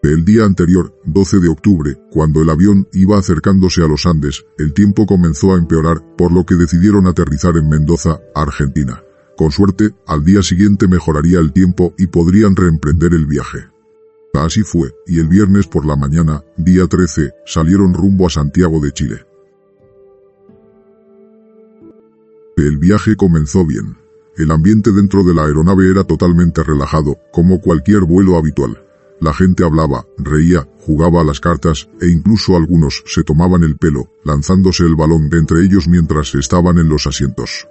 [0.04, 4.74] El día anterior, 12 de octubre, cuando el avión iba acercándose a los Andes, el
[4.74, 9.02] tiempo comenzó a empeorar, por lo que decidieron aterrizar en Mendoza, Argentina.
[9.36, 13.68] Con suerte, al día siguiente mejoraría el tiempo y podrían reemprender el viaje.
[14.34, 18.92] Así fue, y el viernes por la mañana, día 13, salieron rumbo a Santiago de
[18.92, 19.26] Chile.
[22.56, 23.96] El viaje comenzó bien.
[24.36, 28.84] El ambiente dentro de la aeronave era totalmente relajado, como cualquier vuelo habitual.
[29.20, 34.10] La gente hablaba, reía, jugaba a las cartas, e incluso algunos se tomaban el pelo,
[34.24, 37.68] lanzándose el balón de entre ellos mientras estaban en los asientos.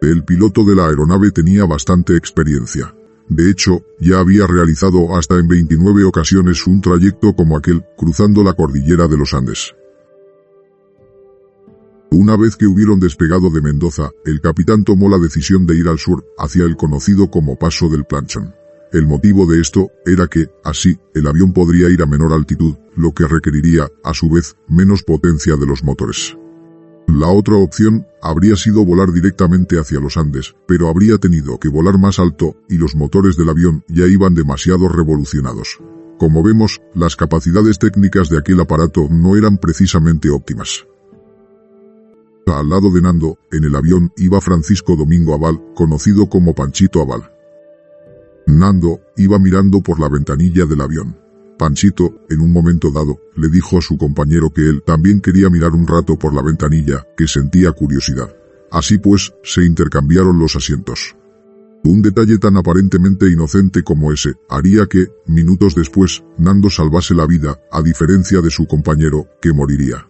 [0.00, 2.94] El piloto de la aeronave tenía bastante experiencia.
[3.28, 8.54] De hecho, ya había realizado hasta en 29 ocasiones un trayecto como aquel, cruzando la
[8.54, 9.74] cordillera de los Andes.
[12.10, 15.98] Una vez que hubieron despegado de Mendoza, el capitán tomó la decisión de ir al
[15.98, 18.54] sur, hacia el conocido como Paso del Planchón.
[18.92, 23.12] El motivo de esto era que, así, el avión podría ir a menor altitud, lo
[23.12, 26.36] que requeriría, a su vez, menos potencia de los motores.
[27.12, 31.98] La otra opción habría sido volar directamente hacia los Andes, pero habría tenido que volar
[31.98, 35.80] más alto y los motores del avión ya iban demasiado revolucionados.
[36.20, 40.86] Como vemos, las capacidades técnicas de aquel aparato no eran precisamente óptimas.
[42.46, 47.28] Al lado de Nando, en el avión iba Francisco Domingo Aval, conocido como Panchito Aval.
[48.46, 51.16] Nando iba mirando por la ventanilla del avión.
[51.60, 55.72] Panchito, en un momento dado, le dijo a su compañero que él también quería mirar
[55.72, 58.34] un rato por la ventanilla, que sentía curiosidad.
[58.72, 61.14] Así pues, se intercambiaron los asientos.
[61.84, 67.60] Un detalle tan aparentemente inocente como ese, haría que, minutos después, Nando salvase la vida,
[67.70, 70.09] a diferencia de su compañero, que moriría.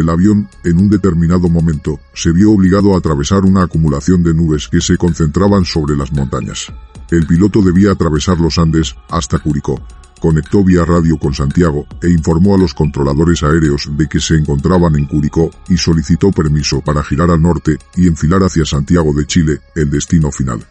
[0.00, 4.66] El avión, en un determinado momento, se vio obligado a atravesar una acumulación de nubes
[4.66, 6.72] que se concentraban sobre las montañas.
[7.10, 9.78] El piloto debía atravesar los Andes, hasta Curicó.
[10.18, 14.96] Conectó vía radio con Santiago, e informó a los controladores aéreos de que se encontraban
[14.96, 19.60] en Curicó, y solicitó permiso para girar al norte, y enfilar hacia Santiago de Chile,
[19.74, 20.66] el destino final.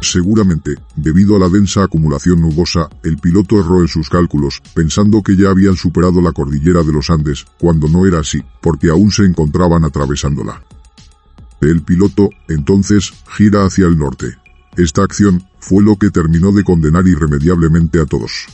[0.00, 5.36] Seguramente, debido a la densa acumulación nubosa, el piloto erró en sus cálculos, pensando que
[5.36, 9.24] ya habían superado la cordillera de los Andes, cuando no era así, porque aún se
[9.24, 10.62] encontraban atravesándola.
[11.60, 14.36] El piloto, entonces, gira hacia el norte.
[14.76, 18.46] Esta acción fue lo que terminó de condenar irremediablemente a todos.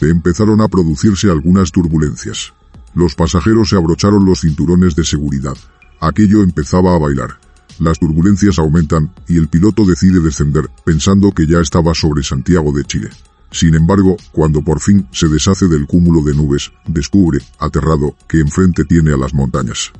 [0.00, 2.52] Empezaron a producirse algunas turbulencias.
[2.94, 5.56] Los pasajeros se abrocharon los cinturones de seguridad.
[6.00, 7.40] Aquello empezaba a bailar.
[7.78, 12.84] Las turbulencias aumentan, y el piloto decide descender, pensando que ya estaba sobre Santiago de
[12.84, 13.10] Chile.
[13.50, 18.84] Sin embargo, cuando por fin se deshace del cúmulo de nubes, descubre, aterrado, que enfrente
[18.84, 19.92] tiene a las montañas.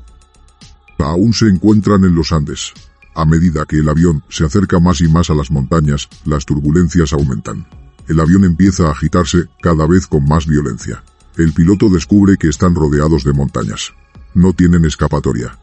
[0.98, 2.72] Aún se encuentran en los Andes.
[3.14, 7.12] A medida que el avión se acerca más y más a las montañas, las turbulencias
[7.12, 7.66] aumentan.
[8.08, 11.02] El avión empieza a agitarse, cada vez con más violencia.
[11.36, 13.92] El piloto descubre que están rodeados de montañas.
[14.34, 15.56] No tienen escapatoria.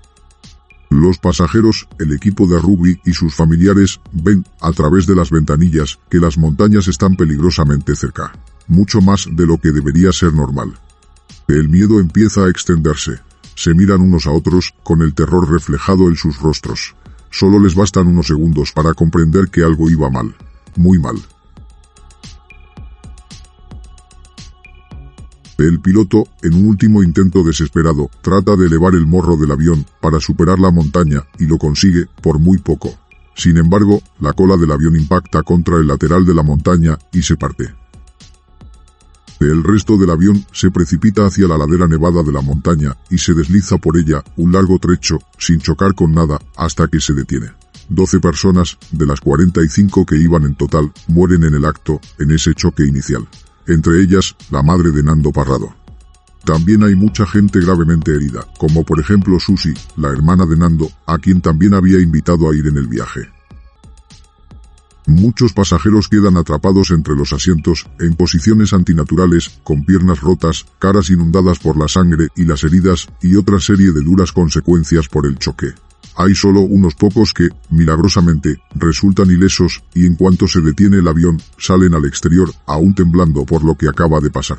[0.90, 5.99] Los pasajeros, el equipo de rugby y sus familiares ven, a través de las ventanillas,
[6.10, 8.34] que las montañas están peligrosamente cerca.
[8.68, 10.74] Mucho más de lo que debería ser normal.
[11.48, 13.20] El miedo empieza a extenderse.
[13.56, 16.95] Se miran unos a otros, con el terror reflejado en sus rostros.
[17.30, 20.36] Solo les bastan unos segundos para comprender que algo iba mal.
[20.76, 21.18] Muy mal.
[25.57, 30.19] El piloto, en un último intento desesperado, trata de elevar el morro del avión para
[30.19, 32.94] superar la montaña y lo consigue por muy poco.
[33.36, 37.38] Sin embargo, la cola del avión impacta contra el lateral de la montaña y se
[37.38, 37.73] parte.
[39.40, 43.34] El resto del avión se precipita hacia la ladera nevada de la montaña y se
[43.34, 47.52] desliza por ella un largo trecho sin chocar con nada hasta que se detiene.
[47.88, 52.53] 12 personas, de las 45 que iban en total, mueren en el acto, en ese
[52.56, 53.26] choque inicial
[53.68, 55.74] entre ellas, la madre de Nando Parrado.
[56.44, 61.18] También hay mucha gente gravemente herida, como por ejemplo Susie, la hermana de Nando, a
[61.18, 63.22] quien también había invitado a ir en el viaje.
[65.08, 71.60] Muchos pasajeros quedan atrapados entre los asientos, en posiciones antinaturales, con piernas rotas, caras inundadas
[71.60, 75.74] por la sangre y las heridas, y otra serie de duras consecuencias por el choque.
[76.18, 81.42] Hay solo unos pocos que, milagrosamente, resultan ilesos, y en cuanto se detiene el avión,
[81.58, 84.58] salen al exterior, aún temblando por lo que acaba de pasar.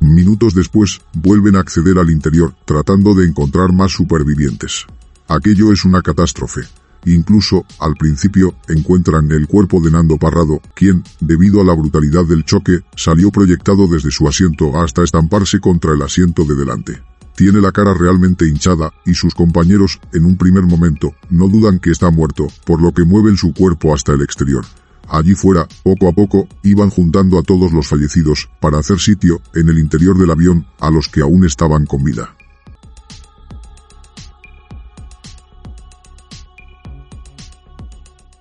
[0.00, 4.84] Minutos después, vuelven a acceder al interior, tratando de encontrar más supervivientes.
[5.26, 6.62] Aquello es una catástrofe.
[7.06, 12.44] Incluso, al principio, encuentran el cuerpo de Nando Parrado, quien, debido a la brutalidad del
[12.44, 17.02] choque, salió proyectado desde su asiento hasta estamparse contra el asiento de delante.
[17.36, 21.90] Tiene la cara realmente hinchada, y sus compañeros, en un primer momento, no dudan que
[21.90, 24.64] está muerto, por lo que mueven su cuerpo hasta el exterior.
[25.06, 29.68] Allí fuera, poco a poco, iban juntando a todos los fallecidos, para hacer sitio, en
[29.68, 32.34] el interior del avión, a los que aún estaban con vida.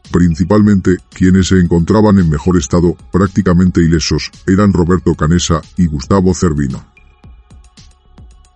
[0.10, 6.95] Principalmente, quienes se encontraban en mejor estado, prácticamente ilesos, eran Roberto Canesa y Gustavo Cervino.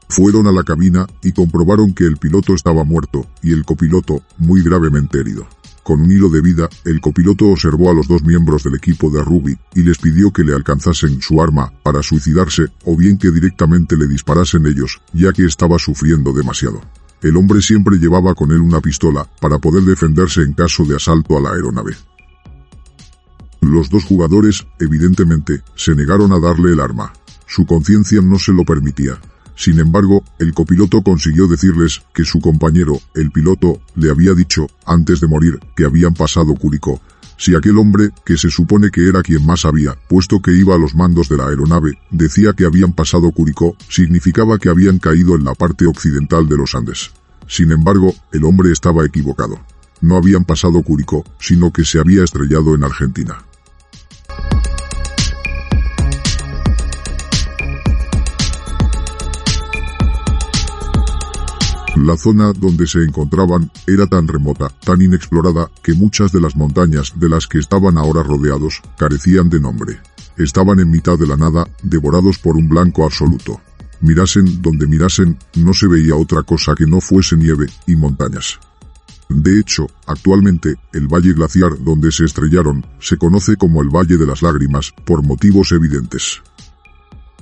[0.10, 4.64] Fueron a la cabina y comprobaron que el piloto estaba muerto y el copiloto muy
[4.64, 5.48] gravemente herido.
[5.84, 9.24] Con un hilo de vida, el copiloto observó a los dos miembros del equipo de
[9.24, 13.96] Ruby y les pidió que le alcanzasen su arma para suicidarse o bien que directamente
[13.98, 16.82] le disparasen ellos, ya que estaba sufriendo demasiado.
[17.22, 21.38] El hombre siempre llevaba con él una pistola para poder defenderse en caso de asalto
[21.38, 21.96] a la aeronave.
[23.62, 27.14] Los dos jugadores, evidentemente, se negaron a darle el arma.
[27.46, 29.20] Su conciencia no se lo permitía,
[29.60, 35.20] sin embargo, el copiloto consiguió decirles que su compañero, el piloto, le había dicho, antes
[35.20, 37.02] de morir, que habían pasado Curicó.
[37.38, 40.78] Si aquel hombre, que se supone que era quien más sabía, puesto que iba a
[40.78, 45.44] los mandos de la aeronave, decía que habían pasado Curicó, significaba que habían caído en
[45.44, 47.12] la parte occidental de los Andes.
[47.46, 49.60] Sin embargo, el hombre estaba equivocado.
[50.00, 53.44] No habían pasado Curicó, sino que se había estrellado en Argentina.
[62.02, 67.12] La zona donde se encontraban era tan remota, tan inexplorada, que muchas de las montañas
[67.18, 70.00] de las que estaban ahora rodeados carecían de nombre.
[70.38, 73.60] Estaban en mitad de la nada, devorados por un blanco absoluto.
[74.00, 78.60] Mirasen donde mirasen, no se veía otra cosa que no fuese nieve y montañas.
[79.28, 84.26] De hecho, actualmente, el valle glaciar donde se estrellaron, se conoce como el Valle de
[84.26, 86.42] las Lágrimas, por motivos evidentes.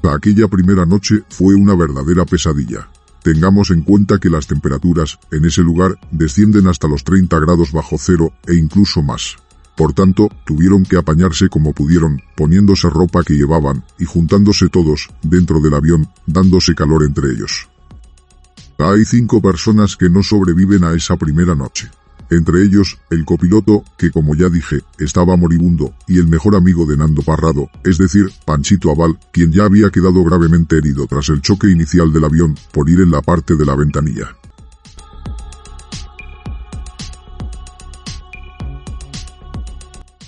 [0.01, 2.89] Aquella primera noche fue una verdadera pesadilla.
[3.27, 7.97] Tengamos en cuenta que las temperaturas, en ese lugar, descienden hasta los 30 grados bajo
[7.99, 9.35] cero, e incluso más.
[9.75, 15.59] Por tanto, tuvieron que apañarse como pudieron, poniéndose ropa que llevaban, y juntándose todos, dentro
[15.59, 17.67] del avión, dándose calor entre ellos.
[18.77, 21.91] Hay cinco personas que no sobreviven a esa primera noche
[22.29, 26.97] entre ellos, el copiloto, que como ya dije, estaba moribundo, y el mejor amigo de
[26.97, 31.69] Nando Parrado, es decir, Panchito Aval, quien ya había quedado gravemente herido tras el choque
[31.69, 34.35] inicial del avión, por ir en la parte de la ventanilla.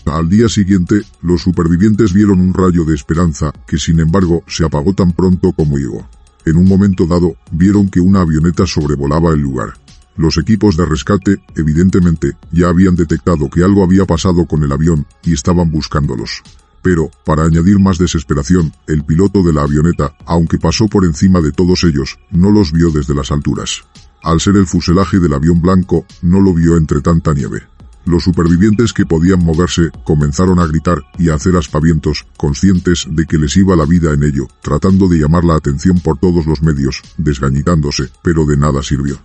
[0.06, 4.94] Al día siguiente, los supervivientes vieron un rayo de esperanza, que sin embargo se apagó
[4.94, 6.08] tan pronto como llegó.
[6.46, 9.79] En un momento dado, vieron que una avioneta sobrevolaba el lugar.
[10.20, 15.08] Los equipos de rescate, evidentemente, ya habían detectado que algo había pasado con el avión
[15.24, 16.44] y estaban buscándolos.
[16.82, 21.54] Pero, para añadir más desesperación, el piloto de la avioneta, aunque pasó por encima de
[21.54, 23.86] todos ellos, no los vio desde las alturas.
[24.22, 27.64] Al ser el fuselaje del avión blanco, no lo vio entre tanta nieve.
[28.04, 33.38] Los supervivientes que podían moverse comenzaron a gritar y a hacer aspavientos, conscientes de que
[33.38, 37.04] les iba la vida en ello, tratando de llamar la atención por todos los medios,
[37.18, 39.18] desgañitándose, pero de nada sirvió.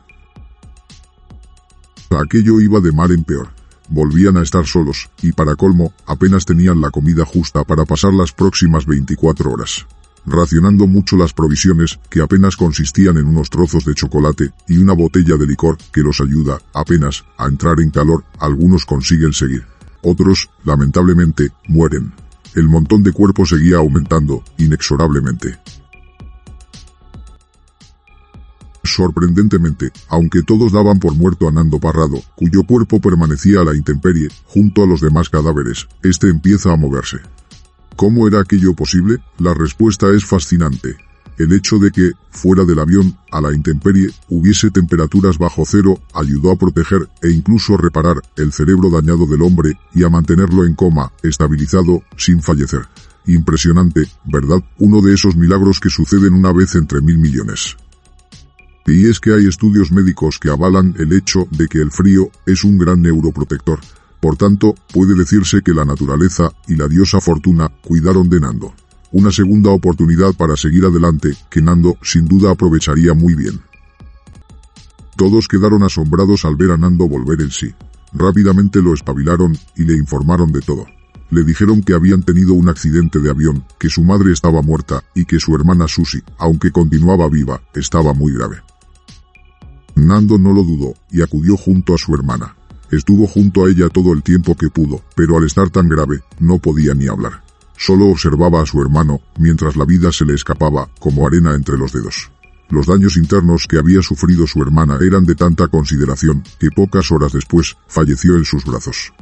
[2.11, 3.49] Aquello iba de mal en peor.
[3.89, 8.33] Volvían a estar solos, y para colmo, apenas tenían la comida justa para pasar las
[8.33, 9.87] próximas 24 horas.
[10.27, 15.37] Racionando mucho las provisiones, que apenas consistían en unos trozos de chocolate y una botella
[15.37, 19.67] de licor que los ayuda, apenas, a entrar en calor, algunos consiguen seguir.
[20.03, 22.13] Otros, lamentablemente, mueren.
[22.55, 25.59] El montón de cuerpos seguía aumentando, inexorablemente.
[28.85, 34.29] Sorprendentemente, aunque todos daban por muerto a Nando Parrado, cuyo cuerpo permanecía a la intemperie,
[34.45, 37.17] junto a los demás cadáveres, este empieza a moverse.
[37.97, 39.19] ¿Cómo era aquello posible?
[39.39, 40.97] La respuesta es fascinante.
[41.39, 46.53] El hecho de que, fuera del avión, a la intemperie, hubiese temperaturas bajo cero, ayudó
[46.53, 51.11] a proteger e incluso reparar el cerebro dañado del hombre y a mantenerlo en coma,
[51.23, 52.83] estabilizado, sin fallecer.
[53.27, 54.63] Impresionante, ¿verdad?
[54.79, 57.77] Uno de esos milagros que suceden una vez entre mil millones.
[58.87, 62.65] Y es que hay estudios médicos que avalan el hecho de que el frío es
[62.65, 63.81] un gran neuroprotector.
[64.21, 68.75] Por tanto, puede decirse que la naturaleza y la diosa Fortuna cuidaron de Nando.
[69.13, 73.61] Una segunda oportunidad para seguir adelante que Nando sin duda aprovecharía muy bien.
[75.17, 77.73] Todos quedaron asombrados al ver a Nando volver en sí.
[78.13, 80.87] Rápidamente lo espabilaron y le informaron de todo.
[81.31, 85.25] Le dijeron que habían tenido un accidente de avión, que su madre estaba muerta y
[85.25, 88.63] que su hermana Susie, aunque continuaba viva, estaba muy grave.
[89.95, 92.57] Nando no lo dudó y acudió junto a su hermana.
[92.91, 96.59] Estuvo junto a ella todo el tiempo que pudo, pero al estar tan grave, no
[96.59, 97.43] podía ni hablar.
[97.77, 101.93] Solo observaba a su hermano, mientras la vida se le escapaba, como arena entre los
[101.93, 102.31] dedos.
[102.71, 107.33] Los daños internos que había sufrido su hermana eran de tanta consideración, que pocas horas
[107.33, 109.13] después, falleció en sus brazos.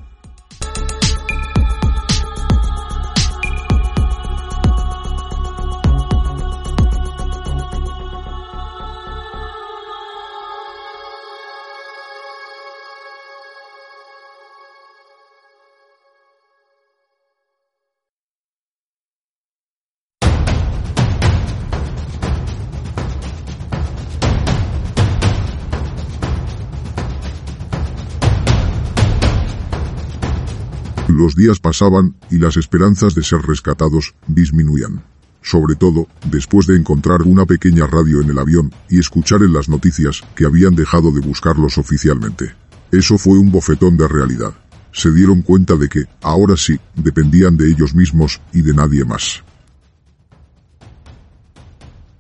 [31.33, 35.03] Los días pasaban y las esperanzas de ser rescatados disminuían.
[35.41, 39.67] Sobre todo, después de encontrar una pequeña radio en el avión y escuchar en las
[39.67, 42.55] noticias que habían dejado de buscarlos oficialmente.
[42.91, 44.53] Eso fue un bofetón de realidad.
[44.93, 49.43] Se dieron cuenta de que, ahora sí, dependían de ellos mismos y de nadie más.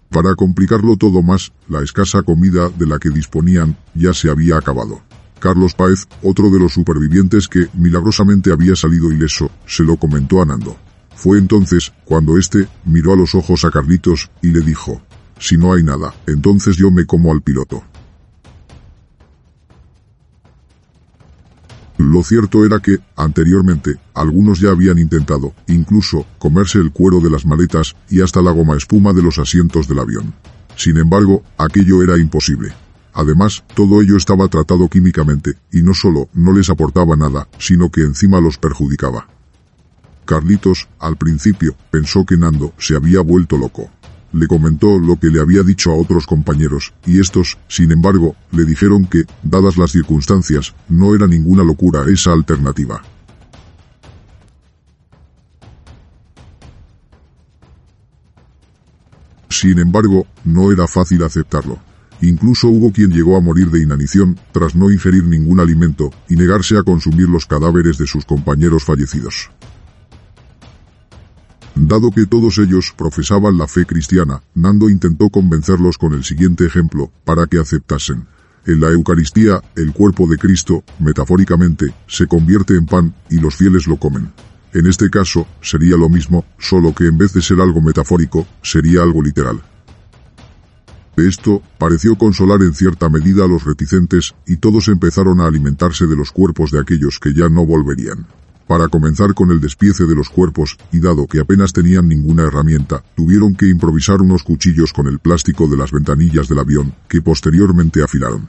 [0.09, 5.03] Para complicarlo todo más, la escasa comida de la que disponían ya se había acabado.
[5.43, 10.45] Carlos Páez, otro de los supervivientes que milagrosamente había salido ileso, se lo comentó a
[10.45, 10.77] Nando.
[11.17, 15.03] Fue entonces cuando éste miró a los ojos a Carlitos y le dijo,
[15.41, 17.83] si no hay nada, entonces yo me como al piloto.
[21.99, 27.47] Lo cierto era que, anteriormente, algunos ya habían intentado, incluso, comerse el cuero de las
[27.47, 30.35] maletas y hasta la goma espuma de los asientos del avión.
[30.77, 32.73] Sin embargo, aquello era imposible.
[33.15, 38.03] Además, todo ello estaba tratado químicamente, y no solo no les aportaba nada, sino que
[38.03, 39.29] encima los perjudicaba.
[40.25, 43.91] Carlitos, al principio, pensó que Nando se había vuelto loco.
[44.33, 48.65] Le comentó lo que le había dicho a otros compañeros, y estos, sin embargo, le
[48.65, 53.03] dijeron que, dadas las circunstancias, no era ninguna locura esa alternativa.
[59.51, 61.92] Sin embargo, no era fácil aceptarlo.
[62.23, 66.79] Incluso hubo quien llegó a morir de inanición, tras no ingerir ningún alimento, y negarse
[66.79, 69.51] a consumir los cadáveres de sus compañeros fallecidos.
[71.75, 77.11] Dado que todos ellos profesaban la fe cristiana, Nando intentó convencerlos con el siguiente ejemplo,
[77.25, 78.29] para que aceptasen.
[78.67, 83.89] En la Eucaristía, el cuerpo de Cristo, metafóricamente, se convierte en pan, y los fieles
[83.89, 84.31] lo comen.
[84.73, 89.03] En este caso, sería lo mismo, solo que en vez de ser algo metafórico, sería
[89.03, 89.61] algo literal.
[91.17, 96.17] Esto pareció consolar en cierta medida a los reticentes y todos empezaron a alimentarse de
[96.17, 98.27] los cuerpos de aquellos que ya no volverían.
[98.67, 103.05] Para comenzar con el despiece de los cuerpos, y dado que apenas tenían ninguna herramienta,
[103.15, 108.03] tuvieron que improvisar unos cuchillos con el plástico de las ventanillas del avión, que posteriormente
[108.03, 108.49] afilaron.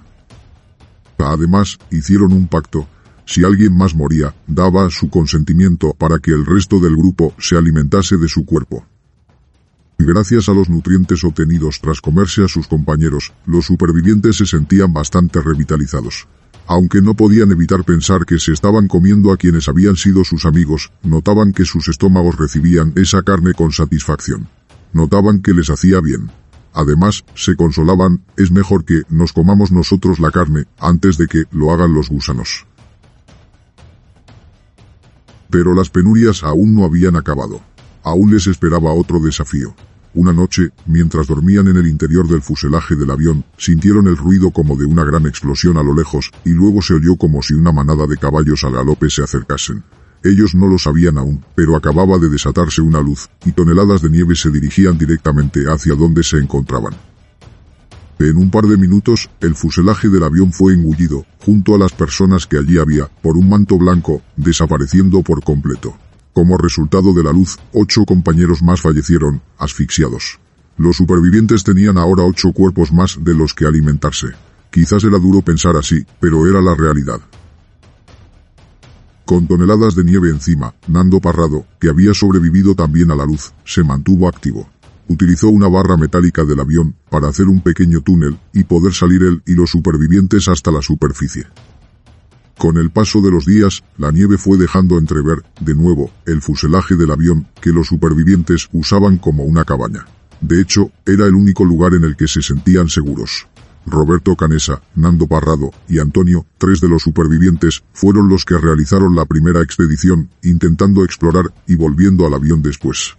[1.17, 2.87] Además, hicieron un pacto.
[3.25, 8.17] Si alguien más moría, daba su consentimiento para que el resto del grupo se alimentase
[8.17, 8.85] de su cuerpo.
[10.05, 15.41] Gracias a los nutrientes obtenidos tras comerse a sus compañeros, los supervivientes se sentían bastante
[15.41, 16.27] revitalizados.
[16.67, 20.91] Aunque no podían evitar pensar que se estaban comiendo a quienes habían sido sus amigos,
[21.03, 24.49] notaban que sus estómagos recibían esa carne con satisfacción.
[24.91, 26.29] Notaban que les hacía bien.
[26.73, 31.71] Además, se consolaban, es mejor que nos comamos nosotros la carne, antes de que lo
[31.71, 32.65] hagan los gusanos.
[35.49, 37.61] Pero las penurias aún no habían acabado.
[38.03, 39.73] Aún les esperaba otro desafío.
[40.15, 44.75] Una noche, mientras dormían en el interior del fuselaje del avión, sintieron el ruido como
[44.77, 48.05] de una gran explosión a lo lejos, y luego se oyó como si una manada
[48.05, 49.83] de caballos al galope se acercasen.
[50.23, 54.35] Ellos no lo sabían aún, pero acababa de desatarse una luz, y toneladas de nieve
[54.35, 56.93] se dirigían directamente hacia donde se encontraban.
[58.19, 62.45] En un par de minutos, el fuselaje del avión fue engullido, junto a las personas
[62.45, 65.97] que allí había, por un manto blanco, desapareciendo por completo.
[66.33, 70.39] Como resultado de la luz, ocho compañeros más fallecieron, asfixiados.
[70.77, 74.29] Los supervivientes tenían ahora ocho cuerpos más de los que alimentarse.
[74.71, 77.21] Quizás era duro pensar así, pero era la realidad.
[79.25, 83.83] Con toneladas de nieve encima, Nando Parrado, que había sobrevivido también a la luz, se
[83.83, 84.67] mantuvo activo.
[85.07, 89.43] Utilizó una barra metálica del avión para hacer un pequeño túnel y poder salir él
[89.45, 91.45] y los supervivientes hasta la superficie.
[92.63, 96.95] Con el paso de los días, la nieve fue dejando entrever, de nuevo, el fuselaje
[96.95, 100.05] del avión que los supervivientes usaban como una cabaña.
[100.39, 103.47] De hecho, era el único lugar en el que se sentían seguros.
[103.85, 109.25] Roberto Canesa, Nando Parrado y Antonio, tres de los supervivientes, fueron los que realizaron la
[109.25, 113.17] primera expedición, intentando explorar y volviendo al avión después.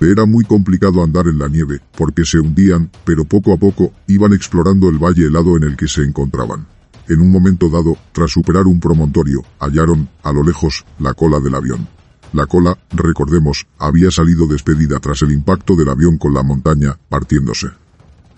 [0.00, 4.32] Era muy complicado andar en la nieve, porque se hundían, pero poco a poco iban
[4.32, 6.66] explorando el valle helado en el que se encontraban.
[7.08, 11.54] En un momento dado, tras superar un promontorio, hallaron, a lo lejos, la cola del
[11.54, 11.86] avión.
[12.32, 17.68] La cola, recordemos, había salido despedida tras el impacto del avión con la montaña, partiéndose.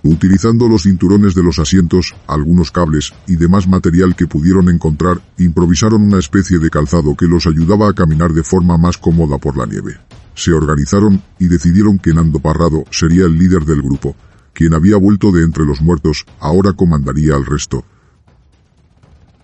[0.02, 6.02] Utilizando los cinturones de los asientos, algunos cables y demás material que pudieron encontrar, improvisaron
[6.02, 9.66] una especie de calzado que los ayudaba a caminar de forma más cómoda por la
[9.66, 9.96] nieve.
[10.34, 14.14] Se organizaron y decidieron que Nando Parrado sería el líder del grupo.
[14.52, 17.84] Quien había vuelto de entre los muertos, ahora comandaría al resto,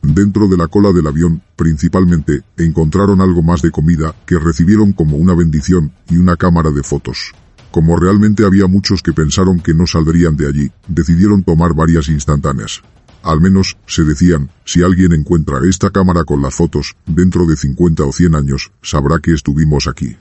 [0.06, 5.16] Dentro de la cola del avión, principalmente, encontraron algo más de comida que recibieron como
[5.16, 7.32] una bendición y una cámara de fotos.
[7.70, 12.82] Como realmente había muchos que pensaron que no saldrían de allí, decidieron tomar varias instantáneas.
[13.22, 18.05] Al menos, se decían, si alguien encuentra esta cámara con las fotos, dentro de 50
[18.05, 20.18] o 100 años, sabrá que estuvimos aquí.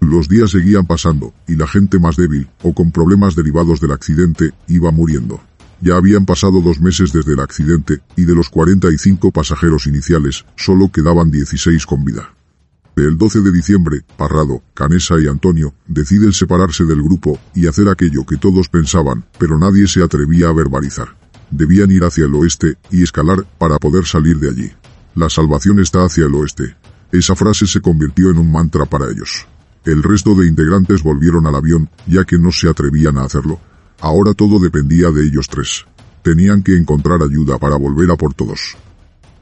[0.00, 4.52] Los días seguían pasando, y la gente más débil, o con problemas derivados del accidente,
[4.68, 5.40] iba muriendo.
[5.82, 10.92] Ya habían pasado dos meses desde el accidente, y de los 45 pasajeros iniciales, solo
[10.92, 12.32] quedaban 16 con vida.
[12.94, 18.24] El 12 de diciembre, Parrado, Canesa y Antonio deciden separarse del grupo y hacer aquello
[18.24, 21.16] que todos pensaban, pero nadie se atrevía a verbalizar.
[21.50, 24.70] Debían ir hacia el oeste y escalar para poder salir de allí.
[25.16, 26.76] La salvación está hacia el oeste.
[27.10, 29.48] Esa frase se convirtió en un mantra para ellos.
[29.84, 33.58] El resto de integrantes volvieron al avión, ya que no se atrevían a hacerlo,
[34.02, 35.86] Ahora todo dependía de ellos tres.
[36.24, 38.76] Tenían que encontrar ayuda para volver a por todos.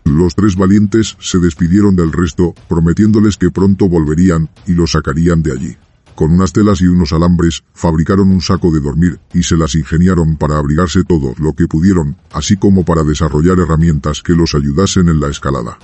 [0.04, 5.52] Los tres valientes se despidieron del resto, prometiéndoles que pronto volverían y los sacarían de
[5.52, 5.76] allí.
[6.14, 10.36] Con unas telas y unos alambres, fabricaron un saco de dormir y se las ingeniaron
[10.36, 15.20] para abrigarse todo lo que pudieron, así como para desarrollar herramientas que los ayudasen en
[15.20, 15.78] la escalada.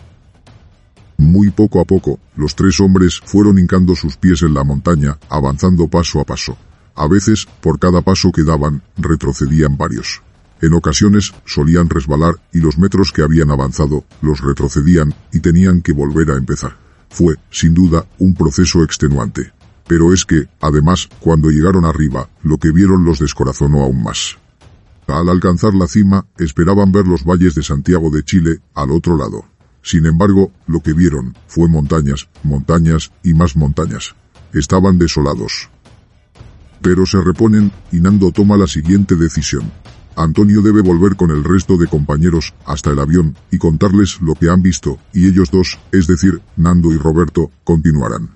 [1.17, 5.89] Muy poco a poco, los tres hombres fueron hincando sus pies en la montaña, avanzando
[5.89, 6.59] paso a paso.
[6.97, 10.23] A veces, por cada paso que daban, retrocedían varios.
[10.63, 15.93] En ocasiones, solían resbalar y los metros que habían avanzado, los retrocedían y tenían que
[15.93, 16.77] volver a empezar.
[17.11, 19.53] Fue, sin duda, un proceso extenuante.
[19.87, 24.39] Pero es que, además, cuando llegaron arriba, lo que vieron los descorazonó aún más.
[25.07, 29.45] Al alcanzar la cima, esperaban ver los valles de Santiago de Chile, al otro lado.
[29.83, 34.17] Sin embargo, lo que vieron, fue montañas, montañas y más montañas.
[34.53, 35.71] Estaban desolados.
[36.87, 39.73] Pero se reponen, y Nando toma la siguiente decisión.
[40.15, 44.49] Antonio debe volver con el resto de compañeros hasta el avión y contarles lo que
[44.49, 48.31] han visto, y ellos dos, es decir, Nando y Roberto, continuarán.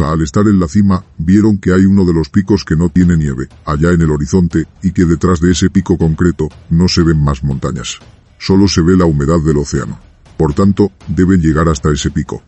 [0.00, 3.16] Al estar en la cima, vieron que hay uno de los picos que no tiene
[3.16, 7.22] nieve, allá en el horizonte, y que detrás de ese pico concreto, no se ven
[7.22, 8.00] más montañas.
[8.40, 10.00] Solo se ve la humedad del océano.
[10.36, 12.42] Por tanto, deben llegar hasta ese pico.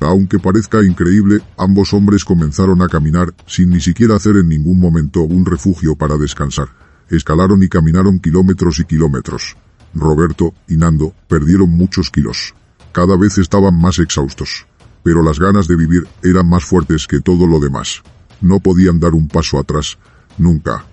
[0.00, 5.22] Aunque parezca increíble, ambos hombres comenzaron a caminar, sin ni siquiera hacer en ningún momento
[5.22, 6.68] un refugio para descansar.
[7.08, 9.56] Escalaron y caminaron kilómetros y kilómetros.
[9.94, 12.54] Roberto y Nando perdieron muchos kilos.
[12.92, 14.66] Cada vez estaban más exhaustos.
[15.02, 18.02] Pero las ganas de vivir eran más fuertes que todo lo demás.
[18.40, 19.98] No podían dar un paso atrás.
[20.36, 20.84] Nunca.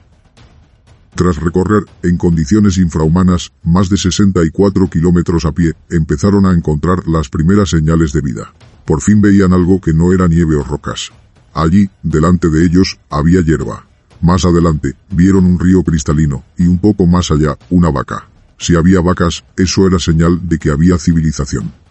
[1.15, 7.29] Tras recorrer, en condiciones infrahumanas, más de 64 kilómetros a pie, empezaron a encontrar las
[7.29, 8.53] primeras señales de vida.
[8.85, 11.11] Por fin veían algo que no era nieve o rocas.
[11.53, 13.85] Allí, delante de ellos, había hierba.
[14.21, 18.27] Más adelante, vieron un río cristalino, y un poco más allá, una vaca.
[18.57, 21.82] Si había vacas, eso era señal de que había civilización.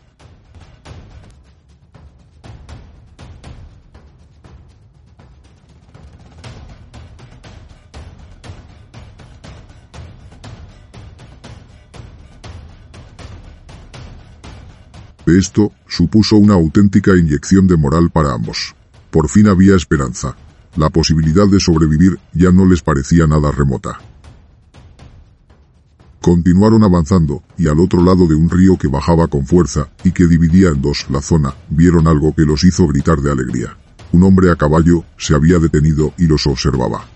[15.39, 18.75] Esto supuso una auténtica inyección de moral para ambos.
[19.11, 20.37] Por fin había esperanza.
[20.77, 23.99] La posibilidad de sobrevivir ya no les parecía nada remota.
[26.21, 30.27] Continuaron avanzando, y al otro lado de un río que bajaba con fuerza y que
[30.27, 33.77] dividía en dos la zona, vieron algo que los hizo gritar de alegría.
[34.13, 37.07] Un hombre a caballo se había detenido y los observaba.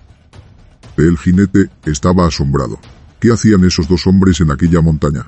[0.96, 2.78] El jinete estaba asombrado.
[3.20, 5.26] ¿Qué hacían esos dos hombres en aquella montaña?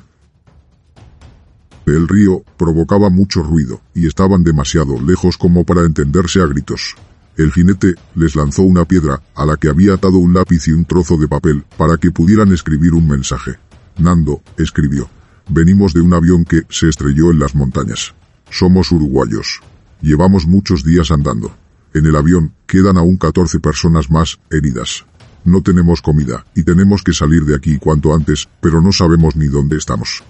[1.89, 6.97] El río provocaba mucho ruido, y estaban demasiado lejos como para entenderse a gritos.
[7.37, 10.85] El jinete les lanzó una piedra, a la que había atado un lápiz y un
[10.85, 13.53] trozo de papel, para que pudieran escribir un mensaje.
[13.97, 15.09] Nando, escribió.
[15.49, 18.15] Venimos de un avión que se estrelló en las montañas.
[18.51, 19.61] Somos uruguayos.
[20.03, 21.57] Llevamos muchos días andando.
[21.95, 25.07] En el avión quedan aún 14 personas más heridas.
[25.45, 29.47] No tenemos comida, y tenemos que salir de aquí cuanto antes, pero no sabemos ni
[29.47, 30.23] dónde estamos.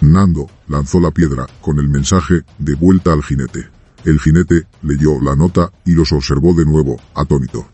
[0.00, 3.68] Nando lanzó la piedra con el mensaje de vuelta al jinete.
[4.04, 7.66] El jinete leyó la nota y los observó de nuevo, atónito.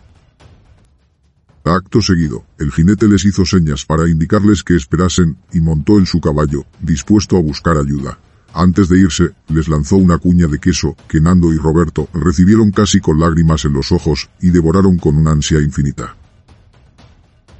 [1.64, 6.20] Acto seguido, el jinete les hizo señas para indicarles que esperasen y montó en su
[6.20, 8.18] caballo, dispuesto a buscar ayuda.
[8.54, 13.00] Antes de irse, les lanzó una cuña de queso que Nando y Roberto recibieron casi
[13.00, 16.16] con lágrimas en los ojos y devoraron con una ansia infinita.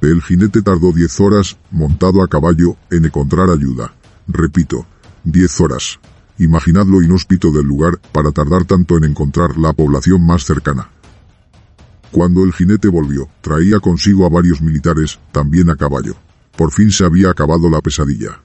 [0.01, 3.93] El jinete tardó diez horas, montado a caballo, en encontrar ayuda.
[4.27, 4.85] Repito,
[5.23, 5.99] diez horas.
[6.37, 10.89] Imaginad lo inhóspito del lugar para tardar tanto en encontrar la población más cercana.
[12.11, 16.15] Cuando el jinete volvió, traía consigo a varios militares, también a caballo.
[16.55, 18.39] Por fin se había acabado la pesadilla.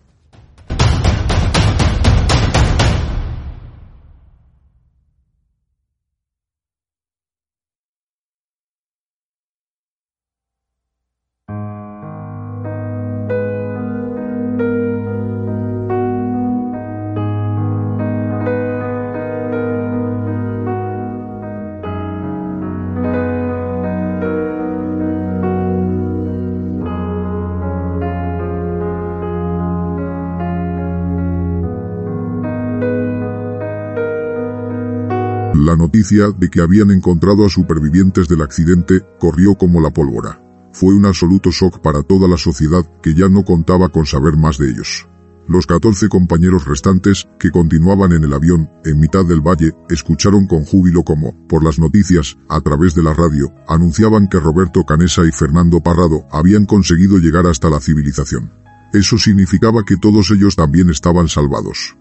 [35.98, 40.40] Noticia de que habían encontrado a supervivientes del accidente corrió como la pólvora.
[40.72, 44.58] Fue un absoluto shock para toda la sociedad que ya no contaba con saber más
[44.58, 45.08] de ellos.
[45.48, 50.64] Los 14 compañeros restantes, que continuaban en el avión, en mitad del valle, escucharon con
[50.64, 55.32] júbilo como, por las noticias, a través de la radio, anunciaban que Roberto Canesa y
[55.32, 58.52] Fernando Parrado habían conseguido llegar hasta la civilización.
[58.92, 61.96] Eso significaba que todos ellos también estaban salvados.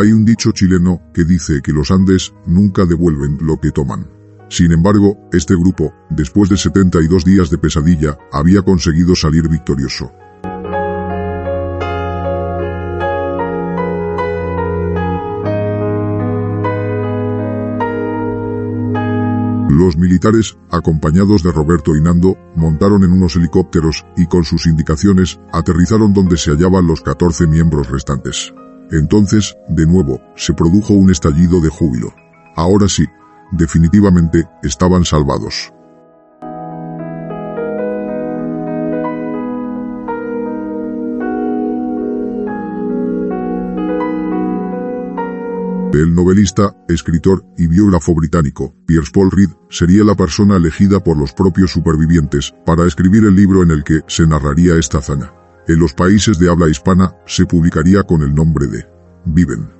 [0.00, 4.08] Hay un dicho chileno que dice que los Andes nunca devuelven lo que toman.
[4.48, 10.10] Sin embargo, este grupo, después de 72 días de pesadilla, había conseguido salir victorioso.
[19.68, 25.38] Los militares, acompañados de Roberto y Nando, montaron en unos helicópteros y con sus indicaciones
[25.52, 28.54] aterrizaron donde se hallaban los 14 miembros restantes.
[28.90, 32.12] Entonces, de nuevo, se produjo un estallido de júbilo.
[32.56, 33.06] Ahora sí,
[33.52, 35.72] definitivamente, estaban salvados.
[45.92, 51.32] El novelista, escritor y biógrafo británico, Piers Paul Reed, sería la persona elegida por los
[51.32, 55.39] propios supervivientes para escribir el libro en el que se narraría esta hazaña.
[55.70, 58.88] En los países de habla hispana se publicaría con el nombre de
[59.24, 59.70] Viven.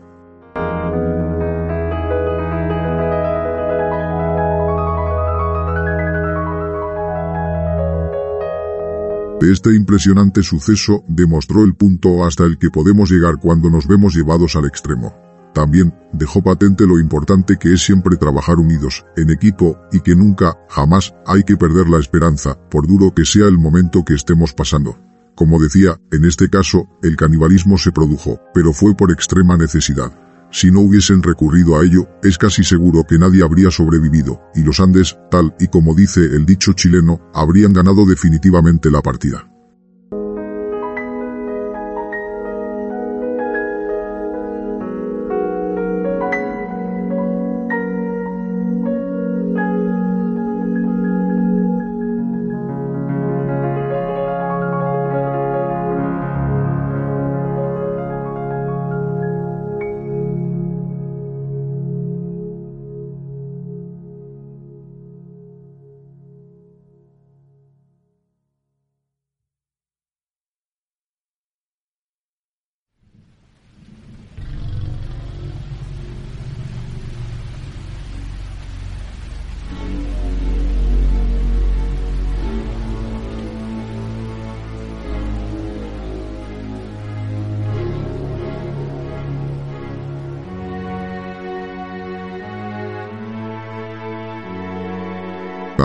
[9.40, 14.54] Este impresionante suceso demostró el punto hasta el que podemos llegar cuando nos vemos llevados
[14.54, 15.12] al extremo.
[15.52, 20.56] También dejó patente lo importante que es siempre trabajar unidos, en equipo, y que nunca,
[20.68, 25.09] jamás, hay que perder la esperanza, por duro que sea el momento que estemos pasando.
[25.40, 30.12] Como decía, en este caso, el canibalismo se produjo, pero fue por extrema necesidad.
[30.52, 34.80] Si no hubiesen recurrido a ello, es casi seguro que nadie habría sobrevivido, y los
[34.80, 39.49] Andes, tal y como dice el dicho chileno, habrían ganado definitivamente la partida.